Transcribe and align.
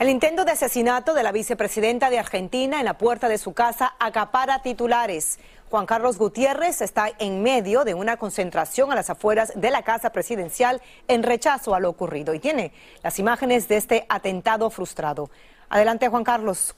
El 0.00 0.08
intento 0.08 0.46
de 0.46 0.52
asesinato 0.52 1.12
de 1.12 1.22
la 1.22 1.30
vicepresidenta 1.30 2.08
de 2.08 2.18
Argentina 2.18 2.78
en 2.78 2.86
la 2.86 2.96
puerta 2.96 3.28
de 3.28 3.36
su 3.36 3.52
casa 3.52 3.96
acapara 3.98 4.62
titulares. 4.62 5.38
Juan 5.68 5.84
Carlos 5.84 6.16
Gutiérrez 6.16 6.80
está 6.80 7.10
en 7.18 7.42
medio 7.42 7.84
de 7.84 7.92
una 7.92 8.16
concentración 8.16 8.90
a 8.90 8.94
las 8.94 9.10
afueras 9.10 9.52
de 9.54 9.70
la 9.70 9.82
casa 9.82 10.08
presidencial 10.08 10.80
en 11.06 11.22
rechazo 11.22 11.74
a 11.74 11.80
lo 11.80 11.90
ocurrido 11.90 12.32
y 12.32 12.38
tiene 12.38 12.72
las 13.02 13.18
imágenes 13.18 13.68
de 13.68 13.76
este 13.76 14.06
atentado 14.08 14.70
frustrado. 14.70 15.28
Adelante, 15.68 16.08
Juan 16.08 16.24
Carlos. 16.24 16.74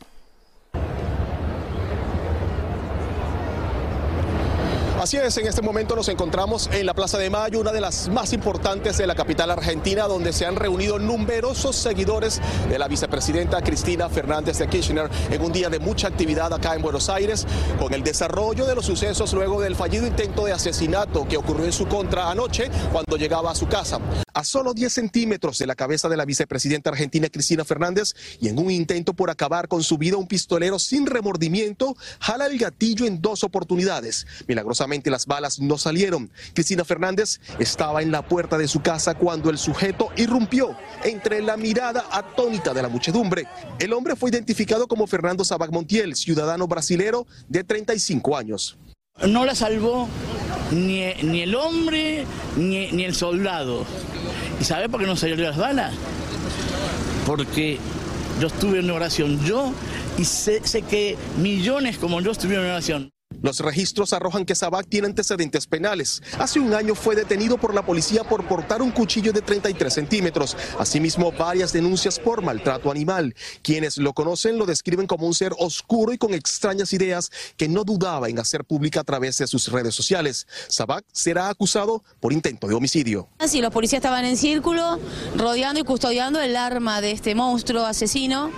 Así 5.03 5.17
es, 5.17 5.37
en 5.37 5.49
este 5.49 5.63
momento 5.63 5.97
nos 5.97 6.09
encontramos 6.09 6.71
en 6.73 6.87
la 6.87 6.95
Plaza 6.95 7.19
de 7.19 7.29
Mayo, 7.29 7.59
una 7.59 7.73
de 7.73 7.81
las 7.81 8.09
más 8.09 8.33
importantes 8.33 8.99
de 8.99 9.09
la 9.09 9.17
capital 9.17 9.51
argentina, 9.51 10.05
donde 10.05 10.33
se 10.33 10.47
han 10.47 10.55
reunido 10.55 11.01
numerosos 11.01 11.75
seguidores 11.75 12.41
de 12.69 12.79
la 12.79 12.87
vicepresidenta 12.87 13.61
Cristina 13.63 14.09
Fernández 14.09 14.59
de 14.59 14.69
Kirchner 14.69 15.11
en 15.33 15.43
un 15.43 15.51
día 15.51 15.69
de 15.71 15.81
mucha 15.81 16.07
actividad 16.07 16.53
acá 16.53 16.77
en 16.77 16.83
Buenos 16.83 17.09
Aires, 17.09 17.49
con 17.81 17.93
el 17.95 18.05
desarrollo 18.05 18.65
de 18.65 18.77
los 18.77 18.87
sucesos 18.87 19.33
luego 19.33 19.61
del 19.61 19.75
fallido 19.75 20.07
intento 20.07 20.45
de 20.45 20.53
asesinato 20.53 21.27
que 21.27 21.37
ocurrió 21.37 21.65
en 21.65 21.73
su 21.73 21.89
contra 21.89 22.31
anoche 22.31 22.71
cuando 22.93 23.17
llegaba 23.17 23.51
a 23.51 23.57
su 23.57 23.67
casa. 23.67 23.99
A 24.35 24.45
solo 24.45 24.73
10 24.73 24.93
centímetros 24.93 25.59
de 25.59 25.67
la 25.67 25.75
cabeza 25.75 26.09
de 26.09 26.17
la 26.17 26.25
vicepresidenta 26.25 26.91
argentina 26.91 27.29
Cristina 27.29 27.65
Fernández 27.65 28.15
y 28.41 28.47
en 28.47 28.57
un 28.57 28.71
intento 28.71 29.15
por 29.15 29.31
acabar 29.31 29.67
con 29.67 29.83
su 29.83 29.99
vida, 29.99 30.17
un 30.17 30.29
pistolero 30.29 30.79
sin 30.79 31.07
remordimiento 31.07 31.97
jala 32.21 32.47
el 32.47 32.57
gatillo 32.57 33.05
en 33.05 33.21
dos 33.21 33.43
oportunidades. 33.43 34.29
Milagrosamente 34.47 34.92
las 35.07 35.27
balas 35.27 35.59
no 35.61 35.79
salieron. 35.79 36.31
Cristina 36.55 36.85
Fernández 36.85 37.41
estaba 37.59 38.03
en 38.03 38.13
la 38.13 38.23
puerta 38.23 38.59
de 38.59 38.69
su 38.69 38.83
casa 38.83 39.15
cuando 39.15 39.51
el 39.51 39.59
sujeto 39.59 40.11
irrumpió 40.17 40.77
entre 41.05 41.41
la 41.41 41.57
mirada 41.57 42.05
atónita 42.11 42.75
de 42.75 42.83
la 42.83 42.89
muchedumbre. 42.89 43.47
El 43.79 43.93
hombre 43.93 44.17
fue 44.17 44.31
identificado 44.31 44.87
como 44.87 45.07
Fernando 45.07 45.45
Sabac 45.45 45.71
Montiel, 45.71 46.15
ciudadano 46.15 46.67
brasilero 46.67 47.27
de 47.49 47.65
35 47.65 48.37
años. 48.37 48.79
No 49.27 49.45
la 49.45 49.55
salvó 49.55 50.09
ni, 50.71 51.13
ni 51.23 51.43
el 51.43 51.55
hombre 51.55 52.25
ni, 52.57 52.91
ni, 52.93 53.05
el 53.05 53.15
soldado. 53.15 53.85
¿Y 54.61 54.65
sabe 54.65 54.89
por 54.89 55.01
qué 55.01 55.07
no 55.07 55.17
salieron 55.17 55.45
las 55.45 55.57
balas? 55.57 55.95
Porque 57.27 57.79
yo 58.41 58.47
estuve 58.49 58.81
en 58.81 58.91
oración, 58.91 59.45
yo, 59.45 59.73
y 60.19 60.25
sé, 60.25 60.67
sé 60.67 60.83
que 60.83 61.17
millones 61.39 61.99
como 61.99 62.21
yo 62.21 62.33
estuvieron 62.33 62.65
en 62.65 62.73
oración. 62.73 63.11
Los 63.43 63.59
registros 63.59 64.13
arrojan 64.13 64.45
que 64.45 64.55
Sabac 64.55 64.87
tiene 64.89 65.09
antecedentes 65.09 65.67
penales. 65.67 66.23
Hace 66.39 66.61
un 66.61 66.73
año 66.75 66.95
fue 66.95 67.17
detenido 67.17 67.59
por 67.59 67.75
la 67.75 67.85
policía 67.85 68.23
por 68.23 68.47
portar 68.47 68.83
un 68.83 68.93
cuchillo 68.93 69.33
de 69.33 69.43
33 69.43 69.93
centímetros. 69.93 70.57
Asimismo, 70.79 71.33
varias 71.33 71.73
denuncias 71.73 72.21
por 72.21 72.43
maltrato 72.43 72.91
animal. 72.91 73.35
Quienes 73.63 73.99
lo 73.99 74.13
conocen 74.13 74.59
lo 74.59 74.65
describen 74.65 75.09
como 75.09 75.27
un 75.27 75.35
ser 75.35 75.53
oscuro 75.59 76.13
y 76.13 76.19
con 76.19 76.35
extrañas 76.35 76.93
ideas 76.93 77.31
que 77.57 77.69
no 77.69 77.83
dudaba 77.83 78.29
en 78.29 78.39
hacer 78.39 78.65
pública 78.65 79.01
a 79.01 79.05
través 79.05 79.39
de 79.39 79.49
sus 79.49 79.69
redes 79.73 79.95
sociales. 79.95 80.47
Sabac 80.69 81.05
será 81.13 81.49
acusado 81.49 82.05
por 82.21 82.33
intento 82.33 82.69
de 82.69 82.75
homicidio. 82.75 83.29
Así, 83.39 83.61
los 83.61 83.73
policías 83.73 83.99
estaban 83.99 84.25
en 84.25 84.37
círculo, 84.37 85.01
rodeando 85.37 85.81
y 85.81 85.85
custodiando 85.85 86.41
el 86.41 86.55
arma 86.55 87.01
de 87.01 87.11
este 87.11 87.35
monstruo 87.35 87.85
asesino. 87.85 88.51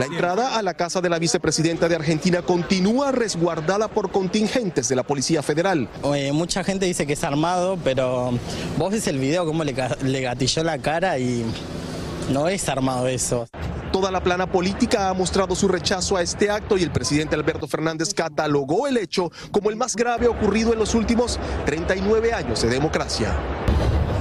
La 0.00 0.06
entrada 0.06 0.56
a 0.56 0.62
la 0.62 0.72
casa 0.72 1.02
de 1.02 1.10
la 1.10 1.18
vicepresidenta 1.18 1.86
de 1.86 1.94
Argentina 1.94 2.40
continúa 2.40 3.12
resguardada 3.12 3.86
por 3.88 4.10
contingentes 4.10 4.88
de 4.88 4.96
la 4.96 5.02
Policía 5.02 5.42
Federal. 5.42 5.90
Oye, 6.00 6.32
mucha 6.32 6.64
gente 6.64 6.86
dice 6.86 7.06
que 7.06 7.12
es 7.12 7.22
armado, 7.22 7.78
pero 7.84 8.32
vos 8.78 8.92
ves 8.92 9.06
el 9.08 9.18
video 9.18 9.44
cómo 9.44 9.62
le, 9.62 9.74
le 10.02 10.20
gatilló 10.22 10.64
la 10.64 10.78
cara 10.78 11.18
y 11.18 11.44
no 12.32 12.48
es 12.48 12.66
armado 12.70 13.08
eso. 13.08 13.46
Toda 13.92 14.10
la 14.10 14.22
plana 14.22 14.50
política 14.50 15.10
ha 15.10 15.12
mostrado 15.12 15.54
su 15.54 15.68
rechazo 15.68 16.16
a 16.16 16.22
este 16.22 16.48
acto 16.48 16.78
y 16.78 16.82
el 16.82 16.92
presidente 16.92 17.34
Alberto 17.36 17.68
Fernández 17.68 18.14
catalogó 18.14 18.86
el 18.86 18.96
hecho 18.96 19.30
como 19.50 19.68
el 19.68 19.76
más 19.76 19.96
grave 19.96 20.28
ocurrido 20.28 20.72
en 20.72 20.78
los 20.78 20.94
últimos 20.94 21.38
39 21.66 22.32
años 22.32 22.62
de 22.62 22.70
democracia. 22.70 23.36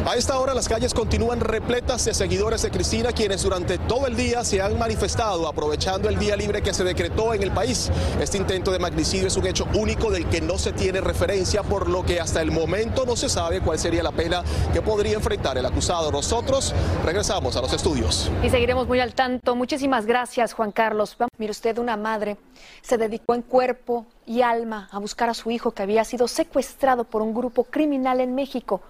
A 0.10 0.16
esta 0.16 0.40
hora 0.40 0.56
las 0.56 0.68
calles 0.68 0.96
continúan 0.96 1.40
repletas 1.40 2.04
de 2.04 2.16
seguidores 2.16 2.64
de 2.64 2.72
Cristina, 2.72 3.12
quienes 3.12 3.44
durante 3.44 3.78
todo 3.78 4.08
el 4.08 4.16
día 4.16 4.44
se 4.44 4.60
han 4.60 4.76
manifestado 4.80 5.48
aprovechando 5.48 6.10
el 6.10 6.18
día 6.18 6.36
libre 6.36 6.64
que 6.64 6.74
se 6.74 6.84
decretó 6.84 7.36
en 7.36 7.44
el 7.44 7.52
país. 7.52 7.92
Este 8.20 8.38
intento 8.38 8.72
de 8.72 8.80
magnicidio 8.80 9.28
es 9.28 9.38
un 9.38 9.46
hecho 9.46 9.68
único 9.76 10.10
del 10.10 10.28
que 10.28 10.42
no 10.42 10.58
se 10.58 10.72
tiene 10.72 11.00
referencia, 11.00 11.62
por 11.62 11.88
lo 11.88 12.04
que 12.04 12.20
hasta 12.20 12.42
el 12.42 12.50
momento 12.50 13.06
no 13.06 13.16
se 13.16 13.30
sabe 13.30 13.62
cuál 13.62 13.78
sería 13.78 14.02
la 14.02 14.12
pena 14.12 14.44
que 14.74 14.82
podría 14.82 15.14
enfrentar 15.14 15.60
el 15.60 15.66
acusado. 15.68 16.12
Nosotros 16.12 16.74
regresamos 17.06 17.56
a 17.56 17.62
los 17.62 17.72
estudios. 17.72 18.32
Y 18.42 18.50
seguiremos 18.50 18.88
muy 18.88 19.02
al 19.02 19.14
tanto. 19.14 19.56
Muchísimas 19.56 20.08
gracias, 20.08 20.54
Juan 20.54 20.72
Carlos. 20.72 21.18
Mire 21.38 21.52
usted, 21.52 21.78
una 21.78 21.98
madre 21.98 22.38
se 22.82 22.98
dedicó 22.98 23.36
en 23.36 23.44
cuerpo 23.44 24.08
y 24.26 24.42
alma 24.42 24.90
a 24.92 24.98
buscar 24.98 25.30
a 25.30 25.36
su 25.36 25.52
hijo 25.52 25.70
que 25.70 25.84
había 25.84 26.04
sido 26.04 26.28
secuestrado 26.28 27.04
por 27.04 27.22
un 27.22 27.32
grupo 27.32 27.64
criminal 27.64 28.22
en 28.22 28.34
México 28.34 28.82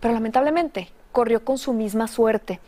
pero 0.00 0.14
lamentablemente 0.14 0.90
corrió 1.12 1.44
con 1.44 1.58
su 1.58 1.72
misma 1.72 2.08
suerte. 2.08 2.60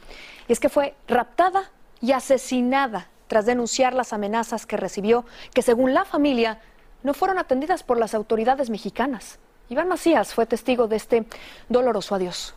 Y 0.48 0.52
es 0.52 0.60
que 0.60 0.68
fue 0.68 0.94
raptada 1.08 1.70
y 2.00 2.12
asesinada 2.12 3.08
tras 3.26 3.46
denunciar 3.46 3.94
las 3.94 4.12
amenazas 4.12 4.66
que 4.66 4.76
recibió, 4.76 5.24
que 5.52 5.62
según 5.62 5.94
la 5.94 6.04
familia 6.04 6.60
no 7.02 7.14
fueron 7.14 7.38
atendidas 7.38 7.82
por 7.82 7.98
las 7.98 8.14
autoridades 8.14 8.70
mexicanas. 8.70 9.38
Iván 9.68 9.88
Macías 9.88 10.32
fue 10.32 10.46
testigo 10.46 10.86
de 10.86 10.96
este 10.96 11.26
doloroso 11.68 12.14
adiós. 12.14 12.54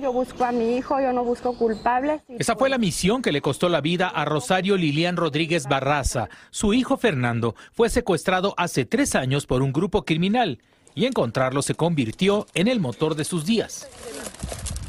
Yo 0.00 0.10
busco 0.10 0.44
a 0.44 0.52
mi 0.52 0.76
hijo, 0.76 0.98
yo 1.00 1.12
no 1.12 1.22
busco 1.22 1.54
culpables. 1.54 2.22
Esa 2.26 2.56
fue 2.56 2.70
la 2.70 2.78
misión 2.78 3.20
que 3.20 3.30
le 3.30 3.42
costó 3.42 3.68
la 3.68 3.82
vida 3.82 4.08
a 4.08 4.24
Rosario 4.24 4.78
Lilian 4.78 5.18
Rodríguez 5.18 5.66
Barraza. 5.68 6.30
Su 6.50 6.72
hijo 6.72 6.96
Fernando 6.96 7.54
fue 7.72 7.90
secuestrado 7.90 8.54
hace 8.56 8.86
tres 8.86 9.14
años 9.14 9.46
por 9.46 9.60
un 9.60 9.70
grupo 9.70 10.04
criminal 10.04 10.60
y 10.94 11.06
encontrarlo 11.06 11.62
se 11.62 11.74
convirtió 11.74 12.46
en 12.54 12.68
el 12.68 12.80
motor 12.80 13.14
de 13.14 13.24
sus 13.24 13.44
días. 13.46 13.88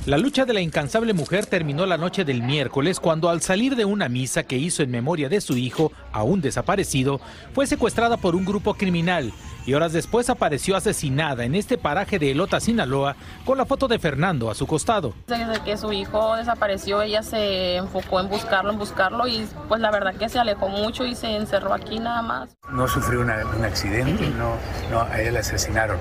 La 0.06 0.18
lucha 0.18 0.44
de 0.44 0.54
la 0.54 0.60
incansable 0.60 1.14
mujer 1.14 1.46
terminó 1.46 1.86
la 1.86 1.98
noche 1.98 2.26
del 2.26 2.44
miércoles 2.44 3.00
cuando 3.00 3.30
al 3.30 3.42
salir 3.42 3.78
de 3.78 3.86
una 3.86 4.10
misa 4.10 4.44
que 4.44 4.58
hizo 4.58 4.84
en 4.84 4.92
memoria 4.92 5.30
de 5.30 5.40
su 5.40 5.56
hijo, 5.56 5.94
aún 6.12 6.42
desaparecido, 6.42 7.22
fue 7.54 7.68
secuestrada 7.68 8.18
por 8.18 8.36
un 8.36 8.44
grupo 8.44 8.74
criminal 8.74 9.32
y 9.66 9.74
horas 9.74 9.94
después 9.94 10.30
apareció 10.30 10.76
asesinada 10.76 11.44
en 11.46 11.56
este 11.56 11.78
paraje 11.78 12.20
de 12.20 12.32
Elota, 12.32 12.60
Sinaloa, 12.60 13.16
con 13.46 13.58
la 13.58 13.66
foto 13.66 13.88
de 13.88 14.00
Fernando 14.00 14.50
a 14.50 14.56
su 14.56 14.68
costado. 14.68 15.14
Desde 15.28 15.62
que 15.64 15.78
su 15.78 15.92
hijo 15.94 16.36
desapareció, 16.36 17.02
ella 17.02 17.24
se 17.24 17.78
enfocó 17.78 18.20
en 18.20 18.30
buscarlo, 18.30 18.72
en 18.72 18.80
buscarlo 18.80 19.28
y 19.28 19.48
pues 19.68 19.82
la 19.82 19.92
verdad 19.92 20.16
que 20.16 20.30
se 20.30 20.40
alejó 20.40 20.70
mucho 20.70 21.06
y 21.06 21.16
se 21.16 21.36
encerró 21.36 21.74
aquí 21.74 22.00
nada 22.00 22.22
más. 22.22 22.58
No 22.72 22.88
sufrió 22.88 23.22
un 23.22 23.30
accidente, 23.30 24.30
no, 24.32 24.56
no, 24.92 25.02
a 25.02 25.22
ella 25.22 25.32
la 25.32 25.40
asesinaron. 25.40 25.98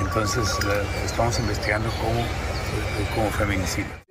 Entonces 0.00 0.58
estamos 1.04 1.38
investigando 1.38 1.88
cómo, 2.00 2.20
como 3.14 3.30
feminicidio. 3.30 4.03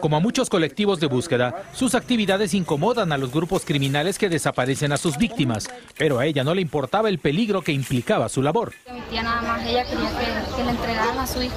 Como 0.00 0.16
a 0.16 0.20
muchos 0.20 0.48
colectivos 0.48 1.00
de 1.00 1.06
búsqueda, 1.06 1.64
sus 1.72 1.94
actividades 1.94 2.54
incomodan 2.54 3.12
a 3.12 3.18
los 3.18 3.32
grupos 3.32 3.64
criminales 3.64 4.18
que 4.18 4.28
desaparecen 4.28 4.92
a 4.92 4.96
sus 4.96 5.18
víctimas, 5.18 5.68
pero 5.98 6.18
a 6.18 6.26
ella 6.26 6.44
no 6.44 6.54
le 6.54 6.62
importaba 6.62 7.08
el 7.08 7.18
peligro 7.18 7.62
que 7.62 7.72
implicaba 7.72 8.28
su 8.28 8.42
labor. 8.42 8.72
Mi 8.92 9.00
tía 9.02 9.22
nada 9.22 9.42
más, 9.42 9.66
ella 9.66 9.84
quería 9.84 10.10
que, 10.10 10.56
que 10.56 10.64
le 10.64 10.70
entregaran 10.70 11.18
a 11.18 11.26
su 11.26 11.42
hijo, 11.42 11.56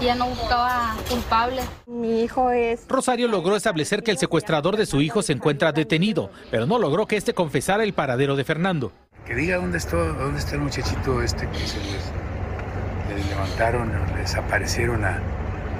ella 0.00 0.14
no 0.14 0.28
buscaba 0.28 0.96
culpable. 1.08 1.62
Mi 1.86 2.22
hijo 2.22 2.50
es... 2.50 2.86
Rosario 2.88 3.28
logró 3.28 3.56
establecer 3.56 4.02
que 4.02 4.10
el 4.10 4.18
secuestrador 4.18 4.76
de 4.76 4.86
su 4.86 5.00
hijo 5.00 5.22
se 5.22 5.32
encuentra 5.32 5.72
detenido, 5.72 6.30
pero 6.50 6.66
no 6.66 6.78
logró 6.78 7.06
que 7.06 7.16
este 7.16 7.34
confesara 7.34 7.84
el 7.84 7.94
paradero 7.94 8.36
de 8.36 8.44
Fernando. 8.44 8.92
Que 9.26 9.34
diga 9.34 9.56
dónde 9.56 9.78
está, 9.78 9.96
dónde 9.96 10.38
está 10.38 10.54
el 10.54 10.62
muchachito 10.62 11.22
este 11.22 11.48
que 11.48 11.58
se 11.58 11.78
les, 11.78 12.12
les 13.14 13.26
levantaron, 13.28 13.90
les 14.16 14.16
desaparecieron 14.16 15.04
a, 15.04 15.20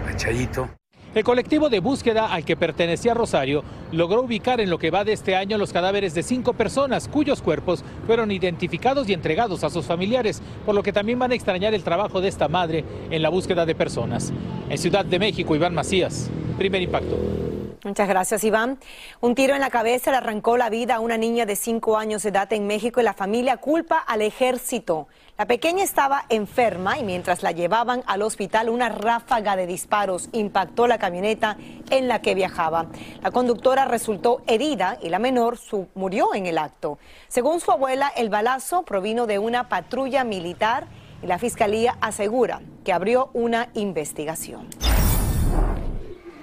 a 0.08 0.16
Chayito. 0.16 0.68
El 1.14 1.24
colectivo 1.24 1.70
de 1.70 1.80
búsqueda 1.80 2.26
al 2.26 2.44
que 2.44 2.54
pertenecía 2.54 3.14
Rosario 3.14 3.64
logró 3.92 4.22
ubicar 4.22 4.60
en 4.60 4.68
lo 4.68 4.78
que 4.78 4.90
va 4.90 5.04
de 5.04 5.14
este 5.14 5.36
año 5.36 5.56
los 5.56 5.72
cadáveres 5.72 6.14
de 6.14 6.22
cinco 6.22 6.52
personas 6.52 7.08
cuyos 7.08 7.40
cuerpos 7.40 7.82
fueron 8.06 8.30
identificados 8.30 9.08
y 9.08 9.14
entregados 9.14 9.64
a 9.64 9.70
sus 9.70 9.86
familiares, 9.86 10.42
por 10.66 10.74
lo 10.74 10.82
que 10.82 10.92
también 10.92 11.18
van 11.18 11.32
a 11.32 11.34
extrañar 11.34 11.72
el 11.72 11.82
trabajo 11.82 12.20
de 12.20 12.28
esta 12.28 12.48
madre 12.48 12.84
en 13.10 13.22
la 13.22 13.30
búsqueda 13.30 13.64
de 13.64 13.74
personas. 13.74 14.32
En 14.68 14.76
Ciudad 14.76 15.04
de 15.04 15.18
México, 15.18 15.56
Iván 15.56 15.74
Macías, 15.74 16.30
primer 16.58 16.82
impacto. 16.82 17.47
Muchas 17.88 18.06
gracias, 18.06 18.44
Iván. 18.44 18.78
Un 19.22 19.34
tiro 19.34 19.54
en 19.54 19.62
la 19.62 19.70
cabeza 19.70 20.10
le 20.10 20.18
arrancó 20.18 20.58
la 20.58 20.68
vida 20.68 20.96
a 20.96 21.00
una 21.00 21.16
niña 21.16 21.46
de 21.46 21.56
cinco 21.56 21.96
años 21.96 22.22
de 22.22 22.28
edad 22.28 22.52
en 22.52 22.66
México 22.66 23.00
y 23.00 23.02
la 23.02 23.14
familia 23.14 23.56
culpa 23.56 23.96
al 23.96 24.20
ejército. 24.20 25.08
La 25.38 25.46
pequeña 25.46 25.84
estaba 25.84 26.26
enferma 26.28 26.98
y 26.98 27.02
mientras 27.02 27.42
la 27.42 27.52
llevaban 27.52 28.02
al 28.06 28.20
hospital 28.20 28.68
una 28.68 28.90
ráfaga 28.90 29.56
de 29.56 29.66
disparos 29.66 30.28
impactó 30.32 30.86
la 30.86 30.98
camioneta 30.98 31.56
en 31.88 32.08
la 32.08 32.20
que 32.20 32.34
viajaba. 32.34 32.88
La 33.22 33.30
conductora 33.30 33.86
resultó 33.86 34.42
herida 34.46 34.98
y 35.00 35.08
la 35.08 35.18
menor 35.18 35.58
murió 35.94 36.34
en 36.34 36.44
el 36.44 36.58
acto. 36.58 36.98
Según 37.28 37.58
su 37.58 37.70
abuela, 37.70 38.12
el 38.14 38.28
balazo 38.28 38.82
provino 38.82 39.26
de 39.26 39.38
una 39.38 39.70
patrulla 39.70 40.24
militar 40.24 40.88
y 41.22 41.26
la 41.26 41.38
fiscalía 41.38 41.96
asegura 42.02 42.60
que 42.84 42.92
abrió 42.92 43.30
una 43.32 43.70
investigación. 43.72 44.68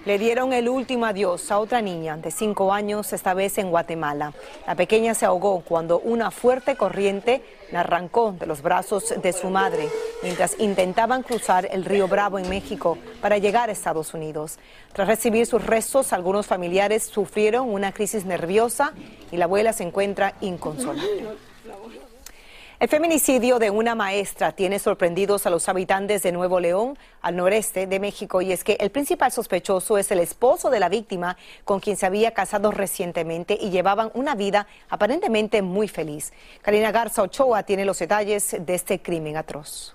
Le 0.06 0.19
dieron 0.19 0.54
el 0.54 0.69
último 0.69 1.07
adiós 1.07 1.52
a 1.52 1.57
otra 1.57 1.81
niña 1.81 2.16
de 2.18 2.30
cinco 2.30 2.72
años, 2.72 3.12
esta 3.12 3.34
vez 3.34 3.57
en 3.57 3.72
Guatemala. 3.72 4.34
La 4.68 4.75
pequeña 4.75 5.16
se 5.16 5.25
ahogó 5.25 5.62
cuando 5.62 5.98
una 5.98 6.30
fuerte 6.30 6.75
corriente 6.75 7.42
la 7.72 7.80
arrancó 7.80 8.31
de 8.31 8.46
los 8.46 8.62
brazos 8.62 9.16
de 9.19 9.34
su 9.34 9.50
madre 9.50 9.90
mientras 10.22 10.60
intentaban 10.60 11.24
cruzar 11.24 11.68
el 11.72 11.86
río 11.86 12.07
Bravo 12.07 12.38
en 12.38 12.48
México 12.50 13.00
para 13.19 13.40
llegar 13.40 13.69
a 13.69 13.72
Estados 13.72 14.13
Unidos. 14.13 14.60
Tras 14.94 15.07
recibir 15.07 15.48
sus 15.48 15.66
restos, 15.66 16.13
algunos 16.13 16.46
familiares 16.46 17.04
sufrieron 17.04 17.68
una 17.68 17.92
crisis 17.92 18.25
nerviosa 18.25 18.94
y 19.31 19.38
la 19.38 19.46
abuela 19.46 19.74
se 19.74 19.86
encuentra 19.86 20.36
inconsolable. 20.40 21.36
El 22.86 22.90
feminicidio 22.90 23.58
de 23.58 23.72
una 23.72 23.96
maestra 23.96 24.52
tiene 24.52 24.78
sorprendidos 24.78 25.48
a 25.48 25.50
los 25.50 25.68
habitantes 25.70 26.22
de 26.22 26.32
Nuevo 26.32 26.60
León, 26.60 27.00
al 27.20 27.36
noreste 27.36 27.88
de 27.88 28.00
México, 28.00 28.44
y 28.44 28.52
es 28.52 28.64
que 28.64 28.78
el 28.80 28.92
principal 28.92 29.32
sospechoso 29.32 29.98
es 29.98 30.12
el 30.12 30.20
esposo 30.20 30.70
de 30.70 30.80
la 30.80 30.88
víctima, 30.88 31.36
con 31.64 31.80
quien 31.80 31.98
se 31.98 32.06
había 32.06 32.36
casado 32.36 32.70
recientemente 32.70 33.58
y 33.60 33.72
llevaban 33.72 34.12
una 34.14 34.36
vida 34.36 34.68
aparentemente 34.88 35.64
muy 35.64 35.88
feliz. 35.88 36.32
Karina 36.62 36.92
Garza 36.92 37.24
Ochoa 37.24 37.64
tiene 37.64 37.86
los 37.86 37.98
detalles 37.98 38.56
de 38.60 38.76
este 38.76 39.02
crimen 39.02 39.36
atroz. 39.36 39.95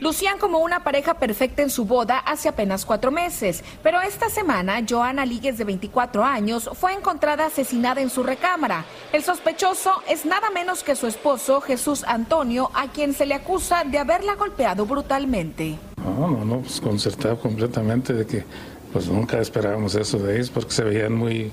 Lucían 0.00 0.38
como 0.38 0.58
una 0.58 0.84
pareja 0.84 1.14
perfecta 1.14 1.62
en 1.62 1.70
su 1.70 1.84
boda 1.84 2.18
hace 2.18 2.48
apenas 2.48 2.84
cuatro 2.84 3.10
meses, 3.10 3.64
pero 3.82 4.00
esta 4.00 4.28
semana 4.28 4.80
Joana 4.88 5.26
Líguez, 5.26 5.58
de 5.58 5.64
24 5.64 6.24
años, 6.24 6.70
fue 6.74 6.92
encontrada 6.92 7.46
asesinada 7.46 8.00
en 8.00 8.08
su 8.08 8.22
recámara. 8.22 8.84
El 9.12 9.24
sospechoso 9.24 9.90
es 10.08 10.24
nada 10.24 10.50
menos 10.50 10.84
que 10.84 10.94
su 10.94 11.08
esposo, 11.08 11.60
Jesús 11.60 12.04
Antonio, 12.06 12.70
a 12.74 12.86
quien 12.92 13.12
se 13.12 13.26
le 13.26 13.34
acusa 13.34 13.82
de 13.82 13.98
haberla 13.98 14.36
golpeado 14.36 14.86
brutalmente. 14.86 15.76
No, 15.96 16.28
no, 16.28 16.44
no, 16.44 16.60
pues 16.60 16.80
concertado 16.80 17.36
completamente 17.40 18.12
de 18.12 18.24
que 18.24 18.44
pues 18.92 19.08
nunca 19.08 19.40
esperábamos 19.40 19.96
eso 19.96 20.18
de 20.18 20.36
ellos 20.36 20.50
porque 20.50 20.70
se 20.70 20.84
veían 20.84 21.12
muy, 21.12 21.50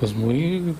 pues 0.00 0.12
muy 0.14 0.74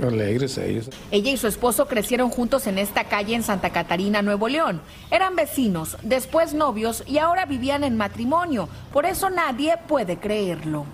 alegres 0.00 0.58
ellos. 0.58 0.90
Ella 1.10 1.30
y 1.30 1.36
su 1.36 1.46
esposo 1.46 1.86
crecieron 1.86 2.30
juntos 2.30 2.66
en 2.66 2.78
esta 2.78 3.04
calle 3.04 3.34
en 3.34 3.42
Santa 3.42 3.70
Catarina, 3.70 4.22
Nuevo 4.22 4.48
León. 4.48 4.80
Eran 5.10 5.36
vecinos, 5.36 5.96
después 6.02 6.54
novios 6.54 7.04
y 7.06 7.18
ahora 7.18 7.46
vivían 7.46 7.84
en 7.84 7.96
matrimonio. 7.96 8.68
Por 8.92 9.06
eso 9.06 9.30
nadie 9.30 9.74
puede 9.88 10.18
creerlo. 10.18 10.86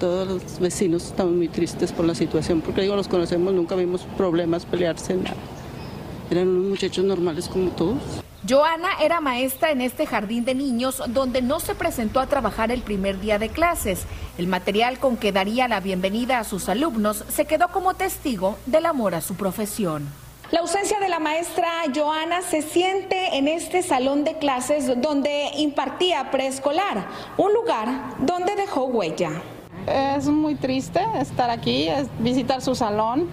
Todos 0.00 0.28
los 0.28 0.60
vecinos 0.60 1.06
estamos 1.06 1.34
muy 1.34 1.48
tristes 1.48 1.92
por 1.92 2.04
la 2.04 2.14
situación, 2.14 2.60
porque 2.60 2.82
digo, 2.82 2.94
los 2.94 3.08
conocemos, 3.08 3.52
nunca 3.52 3.74
vimos 3.74 4.02
problemas, 4.16 4.64
pelearse, 4.64 5.14
nada. 5.14 5.36
Eran 6.30 6.48
unos 6.48 6.70
muchachos 6.70 7.04
normales 7.04 7.48
como 7.48 7.70
todos. 7.70 7.98
Joana 8.48 8.88
era 9.02 9.20
maestra 9.20 9.72
en 9.72 9.82
este 9.82 10.06
jardín 10.06 10.46
de 10.46 10.54
niños 10.54 11.02
donde 11.08 11.42
no 11.42 11.60
se 11.60 11.74
presentó 11.74 12.18
a 12.18 12.26
trabajar 12.26 12.72
el 12.72 12.80
primer 12.80 13.20
día 13.20 13.38
de 13.38 13.50
clases. 13.50 14.06
El 14.38 14.46
material 14.46 14.98
con 14.98 15.18
que 15.18 15.32
daría 15.32 15.68
la 15.68 15.80
bienvenida 15.80 16.38
a 16.38 16.44
sus 16.44 16.70
alumnos 16.70 17.24
se 17.28 17.44
quedó 17.44 17.68
como 17.68 17.92
testigo 17.92 18.56
del 18.64 18.86
amor 18.86 19.14
a 19.14 19.20
su 19.20 19.34
profesión. 19.34 20.08
La 20.50 20.60
ausencia 20.60 20.98
de 20.98 21.10
la 21.10 21.18
maestra 21.18 21.68
Joana 21.94 22.40
se 22.40 22.62
siente 22.62 23.36
en 23.36 23.48
este 23.48 23.82
salón 23.82 24.24
de 24.24 24.38
clases 24.38 24.90
donde 24.98 25.50
impartía 25.58 26.30
preescolar, 26.30 27.06
un 27.36 27.52
lugar 27.52 28.16
donde 28.20 28.56
dejó 28.56 28.84
huella. 28.84 29.42
Es 29.86 30.26
muy 30.26 30.54
triste 30.54 31.00
estar 31.20 31.50
aquí, 31.50 31.88
visitar 32.18 32.62
su 32.62 32.74
salón 32.74 33.28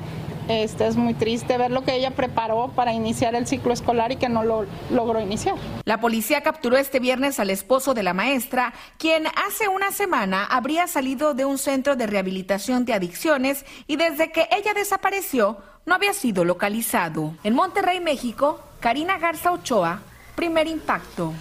este, 0.48 0.88
es 0.88 0.96
muy 0.96 1.14
triste 1.14 1.58
ver 1.58 1.72
lo 1.72 1.84
que 1.84 1.96
ella 1.96 2.12
preparó 2.12 2.70
para 2.76 2.94
iniciar 2.94 3.36
el 3.36 3.48
ciclo 3.48 3.74
escolar 3.74 4.12
y 4.12 4.18
que 4.18 4.30
no 4.30 4.44
lo 4.44 4.66
logró 4.92 5.20
iniciar. 5.20 5.56
La 5.86 6.00
policía 6.00 6.42
capturó 6.42 6.78
este 6.78 7.00
viernes 7.00 7.40
al 7.40 7.50
esposo 7.50 7.94
de 7.94 8.04
la 8.04 8.14
maestra, 8.14 8.74
quien 8.98 9.28
hace 9.28 9.68
una 9.68 9.92
semana 9.92 10.46
habría 10.46 10.88
salido 10.88 11.34
de 11.34 11.46
un 11.46 11.58
centro 11.58 11.96
de 11.96 12.08
rehabilitación 12.08 12.86
de 12.86 12.94
adicciones 12.94 13.66
y 13.88 13.96
desde 13.96 14.32
que 14.32 14.48
ella 14.52 14.74
desapareció 14.74 15.58
no 15.86 15.96
había 15.96 16.14
sido 16.14 16.44
localizado. 16.46 17.36
En 17.44 17.54
Monterrey, 17.54 18.00
México, 18.00 18.60
Karina 18.80 19.18
Garza 19.18 19.52
Ochoa, 19.52 20.02
primer 20.36 20.68
impacto. 20.68 21.34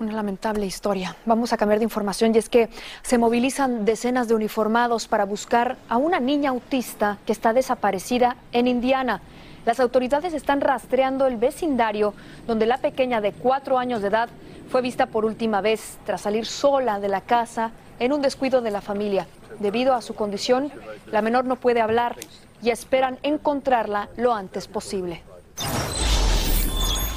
Una 0.00 0.12
lamentable 0.12 0.66
historia. 0.66 1.14
Vamos 1.24 1.52
a 1.52 1.56
cambiar 1.56 1.78
de 1.78 1.84
información 1.84 2.34
y 2.34 2.38
es 2.38 2.48
que 2.48 2.68
se 3.02 3.16
movilizan 3.16 3.84
decenas 3.84 4.26
de 4.26 4.34
uniformados 4.34 5.06
para 5.06 5.24
buscar 5.24 5.76
a 5.88 5.98
una 5.98 6.18
niña 6.18 6.50
autista 6.50 7.18
que 7.24 7.30
está 7.30 7.52
desaparecida 7.52 8.36
en 8.50 8.66
Indiana. 8.66 9.20
Las 9.64 9.78
autoridades 9.78 10.34
están 10.34 10.60
rastreando 10.60 11.28
el 11.28 11.36
vecindario 11.36 12.12
donde 12.44 12.66
la 12.66 12.78
pequeña 12.78 13.20
de 13.20 13.32
cuatro 13.32 13.78
años 13.78 14.02
de 14.02 14.08
edad 14.08 14.28
fue 14.68 14.82
vista 14.82 15.06
por 15.06 15.24
última 15.24 15.60
vez 15.60 15.98
tras 16.04 16.22
salir 16.22 16.44
sola 16.44 16.98
de 16.98 17.08
la 17.08 17.20
casa 17.20 17.70
en 18.00 18.12
un 18.12 18.20
descuido 18.20 18.62
de 18.62 18.72
la 18.72 18.80
familia. 18.80 19.28
Debido 19.60 19.94
a 19.94 20.02
su 20.02 20.16
condición, 20.16 20.72
la 21.12 21.22
menor 21.22 21.44
no 21.44 21.54
puede 21.54 21.80
hablar 21.80 22.16
y 22.60 22.70
esperan 22.70 23.18
encontrarla 23.22 24.08
lo 24.16 24.34
antes 24.34 24.66
posible. 24.66 25.22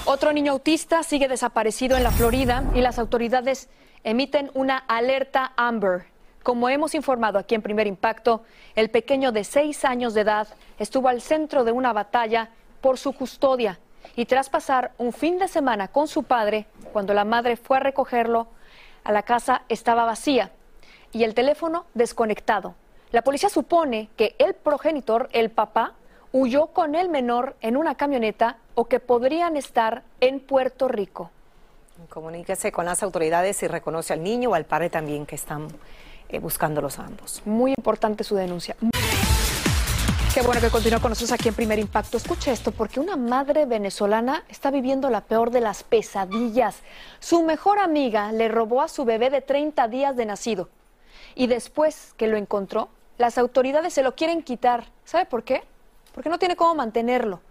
Otro 0.09 0.31
niño 0.31 0.53
autista 0.53 1.03
sigue 1.03 1.27
desaparecido 1.27 1.97
en 1.97 2.03
la 2.03 2.11
Florida 2.11 2.63
y 2.73 2.79
las 2.79 2.97
autoridades 2.97 3.67
emiten 4.05 4.49
una 4.53 4.77
alerta 4.77 5.51
Amber. 5.57 6.05
Como 6.43 6.69
hemos 6.69 6.95
informado 6.95 7.37
aquí 7.37 7.55
en 7.55 7.61
Primer 7.61 7.87
Impacto, 7.87 8.43
el 8.75 8.89
pequeño 8.89 9.33
de 9.33 9.43
seis 9.43 9.83
años 9.83 10.13
de 10.13 10.21
edad 10.21 10.47
estuvo 10.79 11.09
al 11.09 11.19
centro 11.19 11.65
de 11.65 11.73
una 11.73 11.91
batalla 11.91 12.51
por 12.79 12.97
su 12.97 13.11
custodia 13.11 13.79
y 14.15 14.23
tras 14.23 14.49
pasar 14.49 14.93
un 14.97 15.11
fin 15.11 15.39
de 15.39 15.49
semana 15.49 15.89
con 15.89 16.07
su 16.07 16.23
padre, 16.23 16.67
cuando 16.93 17.13
la 17.13 17.25
madre 17.25 17.57
fue 17.57 17.75
a 17.75 17.81
recogerlo, 17.81 18.47
a 19.03 19.11
la 19.11 19.23
casa 19.23 19.63
estaba 19.67 20.05
vacía 20.05 20.51
y 21.11 21.25
el 21.25 21.33
teléfono 21.33 21.85
desconectado. 21.95 22.75
La 23.11 23.23
policía 23.23 23.49
supone 23.49 24.07
que 24.15 24.37
el 24.39 24.53
progenitor, 24.53 25.27
el 25.33 25.51
papá, 25.51 25.95
huyó 26.31 26.67
con 26.67 26.95
el 26.95 27.09
menor 27.09 27.55
en 27.61 27.77
una 27.77 27.95
camioneta 27.95 28.57
o 28.75 28.85
que 28.85 28.99
podrían 28.99 29.57
estar 29.57 30.03
en 30.19 30.39
Puerto 30.39 30.87
Rico. 30.87 31.31
Comuníquese 32.09 32.71
con 32.71 32.85
las 32.85 33.01
autoridades 33.01 33.57
si 33.57 33.67
reconoce 33.67 34.13
al 34.13 34.23
niño 34.23 34.51
o 34.51 34.53
al 34.53 34.65
padre 34.65 34.89
también 34.89 35.25
que 35.25 35.35
están 35.35 35.67
eh, 36.29 36.39
buscándolos 36.39 36.99
ambos. 36.99 37.41
Muy 37.45 37.71
importante 37.71 38.23
su 38.23 38.35
denuncia. 38.35 38.75
Qué 40.33 40.43
bueno 40.43 40.61
que 40.61 40.69
continúa 40.69 40.99
con 40.99 41.09
nosotros 41.09 41.31
aquí 41.31 41.47
en 41.47 41.55
Primer 41.55 41.79
Impacto. 41.79 42.15
Escuche 42.15 42.51
esto, 42.51 42.71
porque 42.71 42.99
una 42.99 43.15
madre 43.15 43.65
venezolana 43.65 44.43
está 44.49 44.69
viviendo 44.69 45.09
la 45.09 45.21
peor 45.21 45.49
de 45.49 45.61
las 45.61 45.81
pesadillas. 45.81 46.83
Su 47.19 47.41
mejor 47.41 47.79
amiga 47.79 48.31
le 48.31 48.47
robó 48.47 48.83
a 48.83 48.87
su 48.87 49.03
bebé 49.03 49.31
de 49.31 49.41
30 49.41 49.87
días 49.87 50.15
de 50.15 50.27
nacido. 50.27 50.69
Y 51.33 51.47
después 51.47 52.13
que 52.17 52.27
lo 52.27 52.37
encontró, 52.37 52.89
las 53.17 53.39
autoridades 53.39 53.93
se 53.93 54.03
lo 54.03 54.13
quieren 54.13 54.43
quitar. 54.43 54.85
¿Sabe 55.05 55.25
por 55.25 55.43
qué? 55.43 55.63
Porque 56.17 56.29
no 56.29 56.39
tiene 56.39 56.55
cómo 56.55 56.73
mantenerlo. 56.73 57.41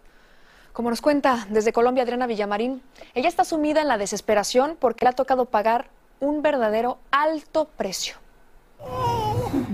Como 0.72 0.90
nos 0.90 1.00
cuenta 1.00 1.46
desde 1.50 1.72
Colombia 1.72 2.02
Adriana 2.02 2.26
Villamarín, 2.26 2.82
ella 3.14 3.28
está 3.28 3.44
sumida 3.44 3.80
en 3.80 3.86
la 3.86 3.96
desesperación 3.96 4.76
porque 4.80 5.04
le 5.04 5.10
ha 5.10 5.12
tocado 5.12 5.44
pagar 5.44 5.86
un 6.18 6.42
verdadero 6.42 6.98
alto 7.12 7.66
precio. 7.76 8.16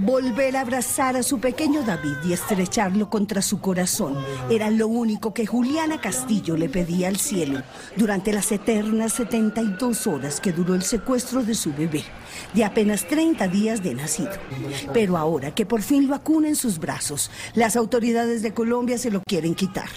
Volver 0.05 0.57
a 0.57 0.63
abrazar 0.63 1.17
a 1.17 1.23
su 1.23 1.39
pequeño 1.39 1.85
David 1.85 2.17
y 2.25 2.33
estrecharlo 2.33 3.09
contra 3.09 3.41
su 3.41 3.61
corazón 3.61 4.17
era 4.51 4.69
lo 4.69 4.89
único 4.89 5.33
que 5.33 5.47
Juliana 5.47 6.01
Castillo 6.01 6.57
le 6.57 6.69
pedía 6.69 7.07
al 7.07 7.19
cielo 7.19 7.63
durante 7.95 8.33
las 8.33 8.51
eternas 8.51 9.13
72 9.13 10.09
horas 10.09 10.41
que 10.41 10.51
duró 10.51 10.75
el 10.75 10.83
secuestro 10.83 11.45
de 11.45 11.55
su 11.55 11.73
bebé, 11.73 12.03
de 12.53 12.65
apenas 12.65 13.07
30 13.07 13.47
días 13.47 13.85
de 13.85 13.95
nacido. 13.95 14.33
Pero 14.93 15.17
ahora 15.17 15.55
que 15.55 15.67
por 15.67 15.83
fin 15.83 16.09
lo 16.09 16.15
en 16.49 16.57
sus 16.57 16.81
brazos, 16.81 17.31
las 17.55 17.77
autoridades 17.77 18.43
de 18.43 18.53
Colombia 18.53 18.99
se 18.99 19.13
lo 19.13 19.23
quieren 19.23 19.55
quitar. 19.55 19.89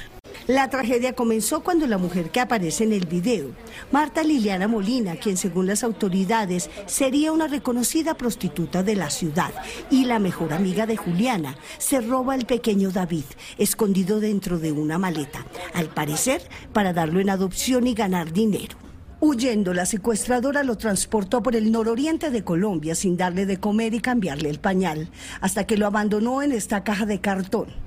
La 0.47 0.69
tragedia 0.69 1.13
comenzó 1.13 1.63
cuando 1.63 1.87
la 1.87 1.97
mujer 1.97 2.29
que 2.29 2.39
aparece 2.39 2.83
en 2.83 2.93
el 2.93 3.07
video, 3.07 3.47
Marta 3.91 4.21
Liliana 4.21 4.67
Molina, 4.67 5.15
quien 5.15 5.37
según 5.37 5.65
las 5.65 5.83
autoridades 5.83 6.69
sería 6.85 7.31
una 7.31 7.47
reconocida 7.47 8.13
prostituta 8.13 8.83
de 8.83 8.95
la 8.95 9.09
ciudad 9.09 9.51
y 9.89 10.05
la 10.05 10.19
mejor 10.19 10.53
amiga 10.53 10.85
de 10.85 10.97
Juliana, 10.97 11.57
se 11.79 11.99
roba 11.99 12.35
al 12.35 12.45
pequeño 12.45 12.91
David, 12.91 13.23
escondido 13.57 14.19
dentro 14.19 14.59
de 14.59 14.71
una 14.71 14.99
maleta, 14.99 15.43
al 15.73 15.87
parecer 15.87 16.43
para 16.73 16.93
darlo 16.93 17.19
en 17.19 17.31
adopción 17.31 17.87
y 17.87 17.95
ganar 17.95 18.31
dinero. 18.31 18.77
Huyendo, 19.21 19.73
la 19.73 19.87
secuestradora 19.87 20.61
lo 20.61 20.77
transportó 20.77 21.41
por 21.41 21.55
el 21.55 21.71
nororiente 21.71 22.29
de 22.29 22.43
Colombia 22.43 22.93
sin 22.93 23.17
darle 23.17 23.47
de 23.47 23.59
comer 23.59 23.95
y 23.95 23.99
cambiarle 23.99 24.51
el 24.51 24.59
pañal, 24.59 25.09
hasta 25.41 25.65
que 25.65 25.77
lo 25.77 25.87
abandonó 25.87 26.43
en 26.43 26.51
esta 26.51 26.83
caja 26.83 27.07
de 27.07 27.19
cartón. 27.19 27.84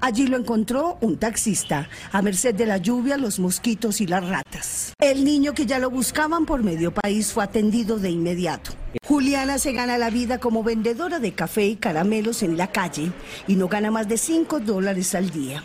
Allí 0.00 0.26
lo 0.26 0.36
encontró 0.36 0.98
un 1.00 1.16
taxista, 1.16 1.88
a 2.12 2.22
merced 2.22 2.54
de 2.54 2.66
la 2.66 2.78
lluvia, 2.78 3.16
los 3.16 3.38
mosquitos 3.38 4.00
y 4.00 4.06
las 4.06 4.26
ratas. 4.26 4.94
El 5.00 5.24
niño 5.24 5.54
que 5.54 5.66
ya 5.66 5.78
lo 5.78 5.90
buscaban 5.90 6.46
por 6.46 6.62
medio 6.62 6.92
país 6.92 7.32
fue 7.32 7.44
atendido 7.44 7.98
de 7.98 8.10
inmediato. 8.10 8.72
Juliana 9.06 9.58
se 9.58 9.72
gana 9.72 9.98
la 9.98 10.10
vida 10.10 10.38
como 10.38 10.62
vendedora 10.62 11.18
de 11.18 11.32
café 11.32 11.66
y 11.66 11.76
caramelos 11.76 12.42
en 12.42 12.56
la 12.56 12.72
calle 12.72 13.12
y 13.46 13.56
no 13.56 13.68
gana 13.68 13.90
más 13.90 14.08
de 14.08 14.16
5 14.16 14.60
dólares 14.60 15.14
al 15.14 15.30
día. 15.30 15.62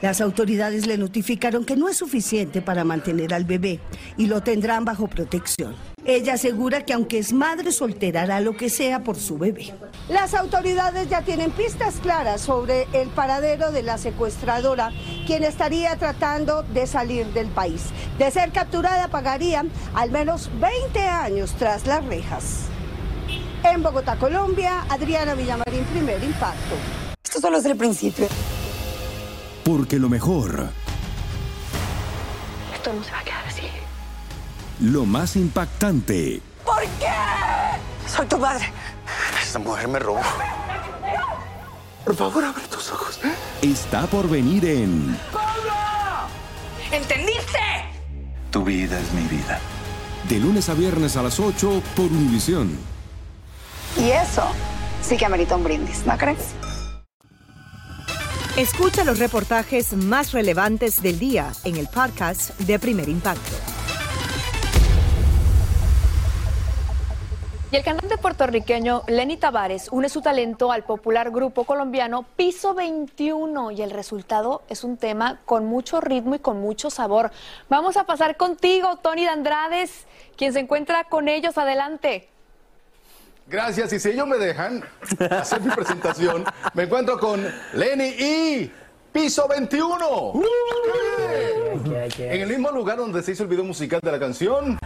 Las 0.00 0.20
autoridades 0.20 0.86
le 0.86 0.98
notificaron 0.98 1.64
que 1.64 1.76
no 1.76 1.88
es 1.88 1.96
suficiente 1.96 2.60
para 2.60 2.82
mantener 2.82 3.32
al 3.32 3.44
bebé 3.44 3.78
y 4.16 4.26
lo 4.26 4.42
tendrán 4.42 4.84
bajo 4.84 5.06
protección. 5.06 5.76
Ella 6.04 6.34
asegura 6.34 6.84
que 6.84 6.92
aunque 6.94 7.18
es 7.18 7.32
madre 7.32 7.70
soltera 7.70 8.22
hará 8.22 8.40
lo 8.40 8.56
que 8.56 8.70
sea 8.70 9.04
por 9.04 9.16
su 9.16 9.38
bebé. 9.38 9.72
Las 10.08 10.34
autoridades 10.34 11.08
ya 11.08 11.22
tienen 11.22 11.52
pistas 11.52 11.96
claras 12.02 12.40
sobre 12.40 12.88
el 12.92 13.08
paradero 13.08 13.70
de 13.70 13.84
la 13.84 13.98
secuestradora, 13.98 14.90
quien 15.26 15.44
estaría 15.44 15.94
tratando 15.96 16.64
de 16.64 16.88
salir 16.88 17.26
del 17.26 17.46
país. 17.46 17.84
De 18.18 18.30
ser 18.32 18.50
capturada 18.50 19.08
pagaría 19.08 19.64
al 19.94 20.10
menos 20.10 20.50
20 20.60 21.00
años 21.06 21.54
tras 21.56 21.86
las 21.86 22.04
rejas. 22.04 22.62
En 23.62 23.80
Bogotá, 23.80 24.16
Colombia, 24.16 24.84
Adriana 24.88 25.34
Villamarín, 25.34 25.84
primer 25.84 26.22
impacto. 26.24 26.74
Esto 27.22 27.40
solo 27.40 27.58
es 27.58 27.64
el 27.64 27.76
principio. 27.76 28.26
Porque 29.64 30.00
lo 30.00 30.08
mejor, 30.08 30.70
Esto 32.74 32.92
no 32.92 33.04
se 33.04 33.12
va 33.12 33.20
a 33.20 33.24
quedar. 33.24 33.51
Lo 34.82 35.06
más 35.06 35.36
impactante, 35.36 36.40
¿Por 36.64 36.82
qué? 36.98 37.06
Soy 38.08 38.26
tu 38.26 38.36
madre. 38.38 38.64
Esta 39.40 39.58
mujer 39.58 39.86
me 39.86 39.98
robó. 39.98 40.20
Por 42.04 42.16
favor, 42.16 42.44
abre 42.44 42.62
tus 42.68 42.90
ojos. 42.90 43.20
está 43.62 44.06
por 44.08 44.28
venir 44.28 44.64
en 44.64 45.16
¿Entendiste? 46.90 47.58
Tu 48.50 48.64
vida 48.64 48.98
es 48.98 49.12
mi 49.12 49.22
vida. 49.28 49.60
De 50.28 50.38
lunes 50.40 50.68
a 50.68 50.74
viernes 50.74 51.16
a 51.16 51.22
las 51.22 51.38
8 51.38 51.82
por 51.94 52.06
Univisión. 52.06 52.76
Y 53.96 54.10
eso 54.10 54.44
sí 55.00 55.16
que 55.16 55.24
amerita 55.24 55.56
un 55.56 55.64
brindis, 55.64 56.04
¿no 56.06 56.18
crees? 56.18 56.38
Escucha 58.56 59.04
los 59.04 59.18
reportajes 59.18 59.92
más 59.94 60.32
relevantes 60.32 61.02
del 61.02 61.18
día 61.18 61.52
en 61.64 61.76
el 61.76 61.86
podcast 61.88 62.58
de 62.60 62.78
Primer 62.78 63.08
Impacto. 63.08 63.81
Y 67.72 67.76
el 67.76 67.84
cantante 67.84 68.18
puertorriqueño 68.18 69.02
Lenny 69.08 69.38
Tavares 69.38 69.88
une 69.90 70.10
su 70.10 70.20
talento 70.20 70.72
al 70.72 70.84
popular 70.84 71.30
grupo 71.30 71.64
colombiano 71.64 72.26
Piso 72.36 72.74
21 72.74 73.70
y 73.70 73.80
el 73.80 73.90
resultado 73.90 74.60
es 74.68 74.84
un 74.84 74.98
tema 74.98 75.40
con 75.46 75.64
mucho 75.64 75.98
ritmo 76.02 76.34
y 76.34 76.38
con 76.38 76.60
mucho 76.60 76.90
sabor. 76.90 77.30
Vamos 77.70 77.96
a 77.96 78.04
pasar 78.04 78.36
contigo, 78.36 78.96
Tony 78.96 79.24
Dandrades, 79.24 80.04
quien 80.36 80.52
se 80.52 80.60
encuentra 80.60 81.04
con 81.04 81.28
ellos. 81.28 81.56
Adelante. 81.56 82.28
Gracias. 83.46 83.90
Y 83.94 84.00
si 84.00 84.10
ellos 84.10 84.26
me 84.26 84.36
dejan 84.36 84.84
hacer 85.30 85.62
mi 85.62 85.74
presentación, 85.74 86.44
me 86.74 86.82
encuentro 86.82 87.18
con 87.18 87.42
Lenny 87.72 88.14
y 88.18 88.72
Piso 89.14 89.48
21. 89.48 90.42
En 92.18 92.42
el 92.42 92.48
mismo 92.50 92.70
lugar 92.70 92.98
donde 92.98 93.22
se 93.22 93.32
hizo 93.32 93.44
el 93.44 93.48
video 93.48 93.64
musical 93.64 94.00
de 94.02 94.12
la 94.12 94.18
canción. 94.18 94.78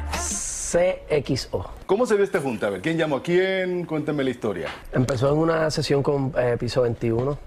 CXO. 0.72 1.64
¿Cómo 1.86 2.06
se 2.06 2.14
dio 2.16 2.24
este 2.24 2.38
junta? 2.38 2.66
A 2.66 2.70
ver, 2.70 2.80
¿quién 2.80 2.96
llamó 2.98 3.16
a 3.16 3.22
quién? 3.22 3.84
Cuéntame 3.84 4.24
la 4.24 4.30
historia. 4.30 4.68
Empezó 4.92 5.32
en 5.32 5.38
una 5.38 5.70
sesión 5.70 6.02
con 6.02 6.32
eh, 6.36 6.56
Piso 6.58 6.82
21. 6.82 7.38